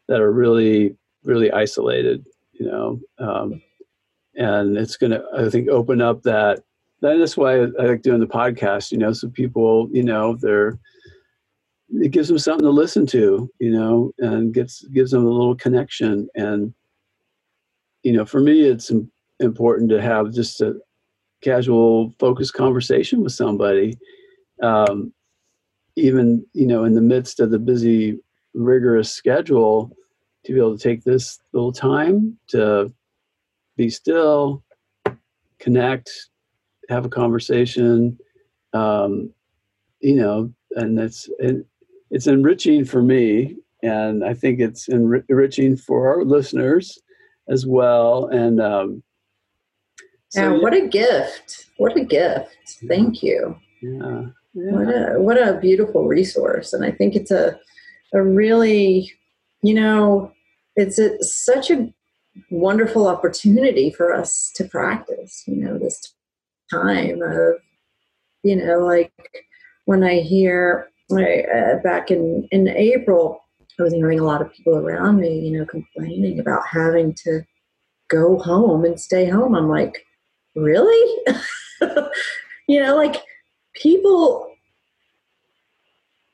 [0.09, 3.61] that are really really isolated, you know, um,
[4.35, 6.63] and it's going to I think open up that.
[7.03, 10.79] That's why I like doing the podcast, you know, so people, you know, they're
[11.91, 15.55] it gives them something to listen to, you know, and gets gives them a little
[15.55, 16.29] connection.
[16.35, 16.75] And
[18.03, 18.91] you know, for me, it's
[19.41, 20.75] important to have just a,
[21.43, 23.97] casual, focused conversation with somebody,
[24.63, 25.13] um,
[25.97, 28.19] even you know in the midst of the busy,
[28.55, 29.97] rigorous schedule,
[30.45, 32.93] to be able to take this little time to
[33.77, 34.63] be still,
[35.59, 36.11] connect,
[36.89, 38.19] have a conversation,
[38.73, 39.33] um,
[40.01, 41.67] you know, and it's it,
[42.11, 46.99] it's enriching for me, and I think it's enriching for our listeners
[47.49, 49.03] as well, and um,
[50.29, 51.67] so, yeah, what a gift.
[51.77, 52.57] What a gift.
[52.89, 53.57] Thank you.
[53.81, 54.23] Yeah.
[54.55, 54.73] yeah.
[54.73, 56.73] What a what a beautiful resource.
[56.73, 57.59] And I think it's a
[58.13, 59.13] a really,
[59.63, 60.33] you know,
[60.75, 61.93] it's a, such a
[62.51, 66.15] wonderful opportunity for us to practice, you know, this
[66.71, 67.55] time of,
[68.43, 69.13] you know, like
[69.85, 73.41] when I hear I, uh, back in, in April,
[73.79, 77.43] I was hearing a lot of people around me, you know, complaining about having to
[78.09, 79.55] go home and stay home.
[79.55, 80.05] I'm like,
[80.57, 81.19] really?
[82.69, 83.23] you know, like
[83.75, 84.51] people,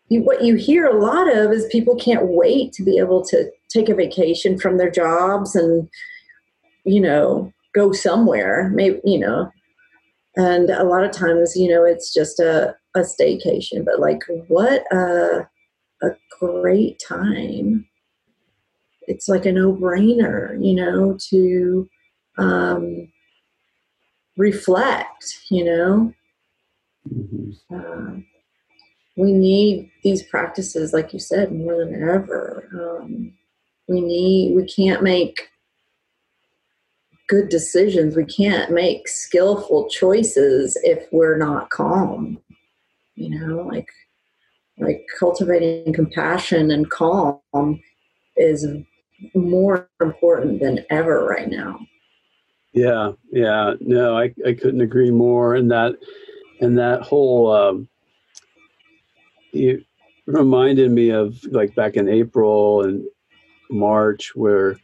[0.08, 3.50] you, what you hear a lot of is people can't wait to be able to
[3.68, 5.88] take a vacation from their jobs and,
[6.84, 9.50] you know, go somewhere, maybe, you know,
[10.36, 14.82] and a lot of times, you know, it's just a, a staycation, but like, what
[14.92, 15.46] a,
[16.02, 16.10] a
[16.40, 17.86] great time
[19.08, 21.88] it's like a no-brainer you know to
[22.38, 23.08] um,
[24.36, 26.12] reflect you know
[27.08, 27.74] mm-hmm.
[27.74, 28.20] uh,
[29.16, 33.32] we need these practices like you said more than ever um,
[33.88, 35.48] we need we can't make
[37.28, 42.38] good decisions we can't make skillful choices if we're not calm
[43.14, 43.88] you know like
[44.78, 47.40] like cultivating compassion and calm
[48.36, 48.66] is
[49.34, 51.78] more important than ever right now.
[52.72, 55.54] Yeah, yeah, no, I, I couldn't agree more.
[55.54, 55.94] And that,
[56.60, 57.88] and that whole, um,
[59.52, 59.84] it
[60.26, 63.04] reminded me of like back in April and
[63.70, 64.78] March, where,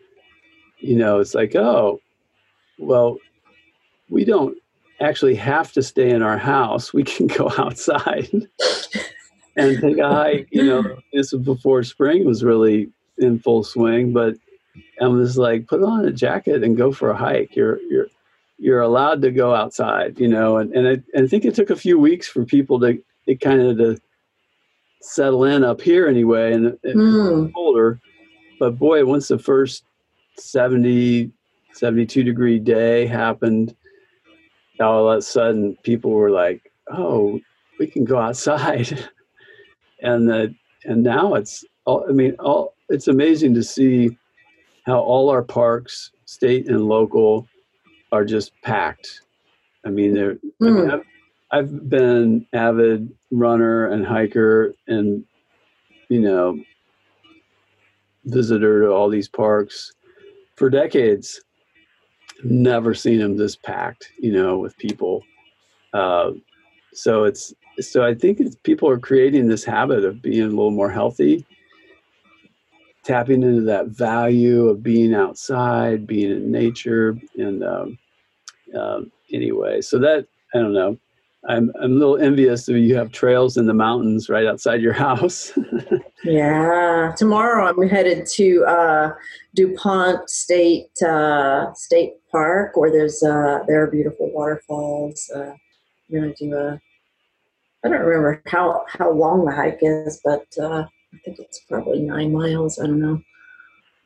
[0.78, 2.01] you know, it's like, oh,
[2.78, 3.18] well,
[4.11, 4.57] we don't
[5.01, 6.93] actually have to stay in our house.
[6.93, 8.28] We can go outside
[9.57, 10.49] and take a hike.
[10.51, 14.36] You know, this was before spring was really in full swing, but
[15.00, 17.54] I was like, put on a jacket and go for a hike.
[17.56, 18.08] You're you're
[18.58, 20.58] you're allowed to go outside, you know.
[20.58, 23.40] And and I, and I think it took a few weeks for people to it
[23.40, 23.98] kind of to
[25.00, 27.52] settle in up here anyway, and it, mm.
[27.54, 28.00] colder.
[28.58, 29.84] But boy, once the first
[30.36, 31.30] 70,
[31.72, 33.76] 72 degree day happened,
[34.80, 37.40] all of a sudden people were like, "Oh,
[37.78, 39.08] we can go outside,"
[40.02, 40.54] and the
[40.84, 42.04] and now it's all.
[42.08, 44.16] I mean, all it's amazing to see
[44.89, 47.47] how all our parks, state and local,
[48.11, 49.20] are just packed.
[49.84, 50.34] I mean, they're.
[50.34, 50.41] Mm.
[50.62, 50.91] I mean, hmm.
[50.91, 51.05] I've,
[51.51, 55.24] I've been avid runner and hiker, and
[56.09, 56.59] you know,
[58.24, 59.93] visitor to all these parks
[60.57, 61.41] for decades.
[62.43, 65.22] Never seen them this packed, you know, with people.
[65.93, 66.32] Uh,
[66.95, 70.70] so it's so I think it's people are creating this habit of being a little
[70.70, 71.45] more healthy
[73.09, 77.98] tapping into that value of being outside, being in nature, and um,
[78.78, 80.98] um, anyway, so that I don't know.
[81.48, 84.92] I'm I'm a little envious that you have trails in the mountains right outside your
[85.06, 85.52] house.
[86.22, 89.14] yeah, tomorrow I'm headed to uh,
[89.54, 95.30] DuPont State uh, State Park, where there's uh, there are beautiful waterfalls.
[95.34, 95.54] Uh,
[96.11, 96.78] I'm gonna do a.
[97.84, 100.84] I don't remember how how long the hike is, but uh,
[101.18, 102.78] I think it's probably nine miles.
[102.78, 103.20] I don't know.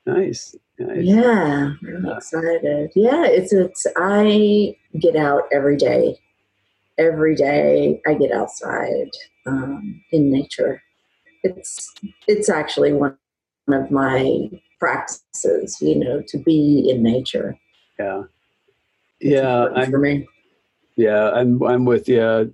[0.06, 0.56] Nice.
[0.78, 0.98] nice.
[1.02, 2.90] Yeah, I'm excited.
[2.96, 3.86] Yeah, it's it's.
[3.96, 6.16] I get out every day.
[6.98, 9.10] Every day, I get outside
[9.46, 10.82] um, in nature.
[11.42, 11.92] It's
[12.26, 13.16] it's actually one
[13.68, 14.50] of my
[14.80, 15.78] practices.
[15.80, 17.58] You know, to be in nature.
[17.98, 18.22] Yeah.
[19.20, 20.26] yeah, I'm, for me.
[20.96, 22.52] Yeah, I'm I'm with you.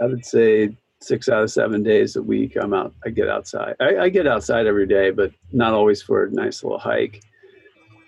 [0.00, 3.74] I would say six out of seven days a week i'm out i get outside
[3.80, 7.22] I, I, get outside every day but not always for a nice little hike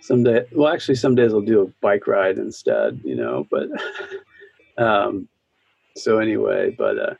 [0.00, 3.68] some day well actually some days i'll do a bike ride instead you know but
[4.84, 5.28] um
[5.96, 7.14] so anyway but uh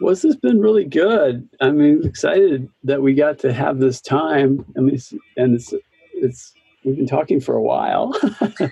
[0.00, 1.48] well, this has been really good.
[1.60, 4.64] I mean, excited that we got to have this time.
[4.76, 5.72] I mean, it's, and it's
[6.12, 6.52] it's
[6.84, 8.12] we've been talking for a while.
[8.50, 8.62] time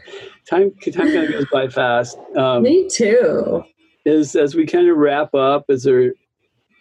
[0.46, 2.18] time kind of goes by fast.
[2.36, 3.64] Um, Me too.
[4.04, 6.12] Is as we kind of wrap up, is there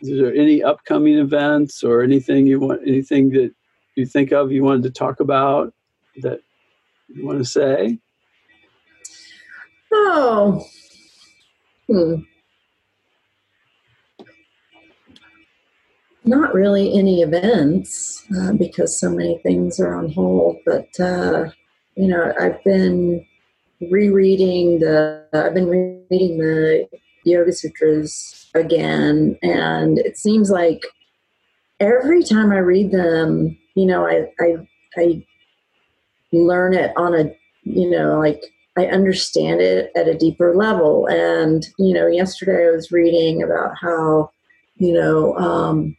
[0.04, 3.52] is there any upcoming events or anything you want anything that
[3.96, 5.74] you think of you wanted to talk about
[6.18, 6.42] that
[7.08, 7.98] you want to say
[9.94, 10.66] oh
[11.88, 12.16] hmm.
[16.26, 21.50] not really any events uh, because so many things are on hold but uh,
[21.96, 23.26] you know i've been
[23.90, 25.70] rereading the i've been
[26.10, 26.88] reading the
[27.24, 29.38] yoga sutras again.
[29.42, 30.84] And it seems like
[31.80, 34.68] every time I read them, you know, I, I,
[34.98, 35.26] I
[36.32, 38.44] learn it on a, you know, like
[38.78, 41.08] I understand it at a deeper level.
[41.08, 44.32] And, you know, yesterday I was reading about how,
[44.78, 45.96] you know, um,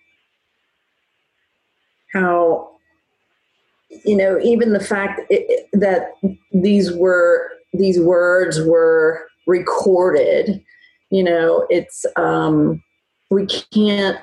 [2.12, 2.70] how,
[4.04, 6.14] you know, even the fact it, that
[6.52, 10.62] these were, these words were recorded
[11.14, 12.82] you know it's um
[13.30, 14.18] we can't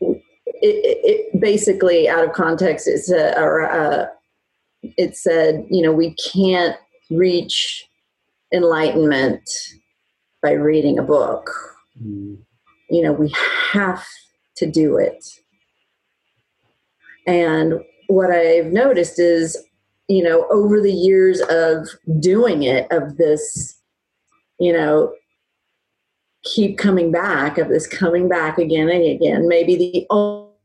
[0.00, 0.22] it,
[0.62, 4.10] it, it basically out of context it's a, a,
[4.96, 6.76] it said, you know, we can't
[7.10, 7.86] reach
[8.52, 9.48] enlightenment
[10.42, 11.50] by reading a book.
[12.02, 12.38] Mm.
[12.90, 13.32] You know, we
[13.72, 14.04] have
[14.56, 15.24] to do it.
[17.26, 19.56] And what I've noticed is,
[20.08, 21.88] you know, over the years of
[22.20, 23.75] doing it, of this,
[24.58, 25.12] you know,
[26.44, 30.06] keep coming back, of this coming back again and again, maybe the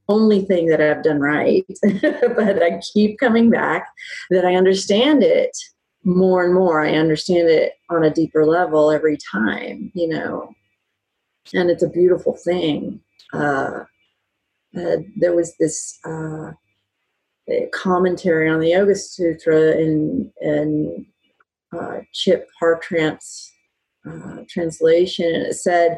[0.07, 1.65] only thing that I've done right,
[2.01, 3.87] but I keep coming back,
[4.29, 5.57] that I understand it
[6.03, 6.81] more and more.
[6.81, 10.53] I understand it on a deeper level every time, you know,
[11.53, 13.01] and it's a beautiful thing.
[13.33, 13.85] Uh,
[14.77, 16.51] uh, there was this uh,
[17.73, 21.05] commentary on the Yoga Sutra in, in
[21.77, 23.50] uh, Chip Hartranft's
[24.09, 25.97] uh, translation, and it said,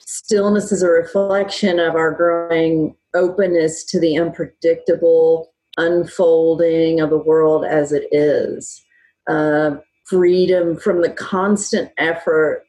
[0.00, 7.64] Stillness is a reflection of our growing openness to the unpredictable unfolding of the world
[7.64, 8.84] as it is.
[9.28, 9.76] Uh,
[10.06, 12.64] freedom from the constant effort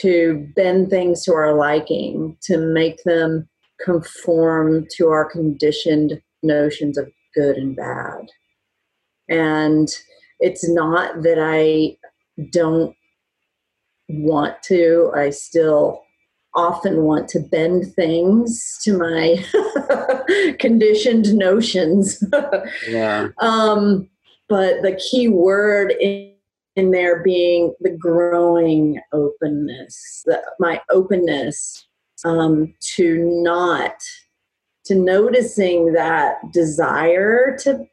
[0.00, 3.48] to bend things to our liking, to make them
[3.84, 8.26] conform to our conditioned notions of good and bad.
[9.28, 9.88] And
[10.40, 11.96] it's not that I
[12.50, 12.94] don't
[14.08, 16.02] want to, I still
[16.54, 19.44] often want to bend things to my
[20.58, 22.22] conditioned notions.
[22.88, 23.28] yeah.
[23.38, 24.08] Um,
[24.48, 26.32] but the key word in,
[26.76, 31.86] in there being the growing openness, the, my openness
[32.24, 33.94] um, to not
[34.84, 37.86] to noticing that desire to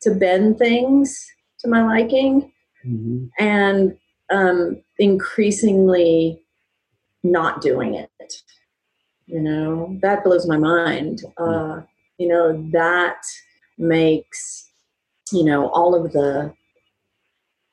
[0.00, 1.26] to bend things
[1.60, 2.52] to my liking
[2.84, 3.26] mm-hmm.
[3.38, 3.96] and
[4.32, 6.42] um, increasingly
[7.22, 8.10] not doing it
[9.26, 9.98] you know?
[10.02, 11.22] That blows my mind.
[11.36, 11.82] Uh,
[12.18, 13.24] you know that
[13.78, 14.70] makes
[15.32, 16.52] you know all of the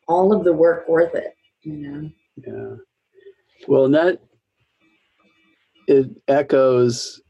[0.08, 2.10] all of the work worth it you know?
[2.38, 2.76] Yeah.
[3.68, 4.22] Well and that
[5.88, 7.22] it echoes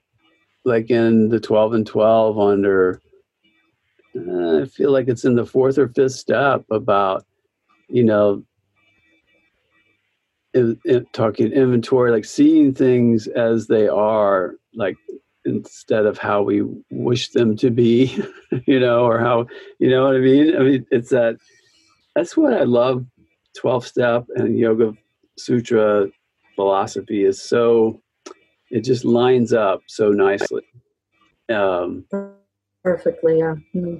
[0.63, 3.01] like in the 12 and 12 under
[4.15, 7.26] uh, i feel like it's in the fourth or fifth step about
[7.88, 8.43] you know
[10.53, 14.97] in, in, talking inventory, like seeing things as they are, like
[15.45, 18.17] instead of how we wish them to be,
[18.65, 19.45] you know, or how,
[19.80, 20.55] you know what I mean?
[20.55, 21.38] I mean, it's that,
[22.15, 23.05] that's what I love
[23.57, 24.93] 12 step and yoga
[25.38, 26.07] sutra
[26.55, 28.01] philosophy is so,
[28.69, 30.63] it just lines up so nicely.
[31.49, 32.05] Um,
[32.84, 33.55] Perfectly, yeah.
[33.76, 33.97] Mm-hmm.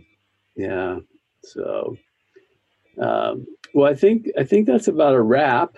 [0.56, 1.00] Yeah.
[1.44, 1.98] So,
[3.00, 5.76] um, well, I think I think that's about a wrap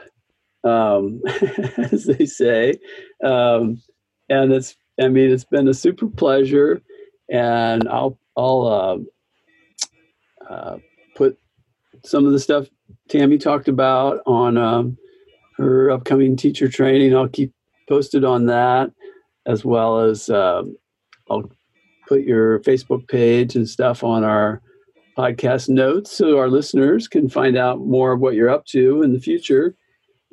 [0.64, 1.22] um,
[1.78, 2.76] as they say.
[3.24, 3.82] Um,
[4.30, 6.82] and it's, I mean, it's been a super pleasure,
[7.30, 9.06] and I'll, I'll
[10.50, 10.78] uh, uh,
[11.16, 11.40] put
[12.04, 12.68] some of the stuff
[13.10, 14.98] Tammy talked about on um,
[15.58, 17.16] her upcoming teacher training.
[17.16, 17.54] I'll keep
[17.90, 18.92] posted on that,
[19.46, 20.78] as well as um,
[21.30, 21.50] I'll
[22.08, 24.62] put your Facebook page and stuff on our
[25.18, 29.14] podcast notes so our listeners can find out more of what you're up to in
[29.14, 29.76] the future.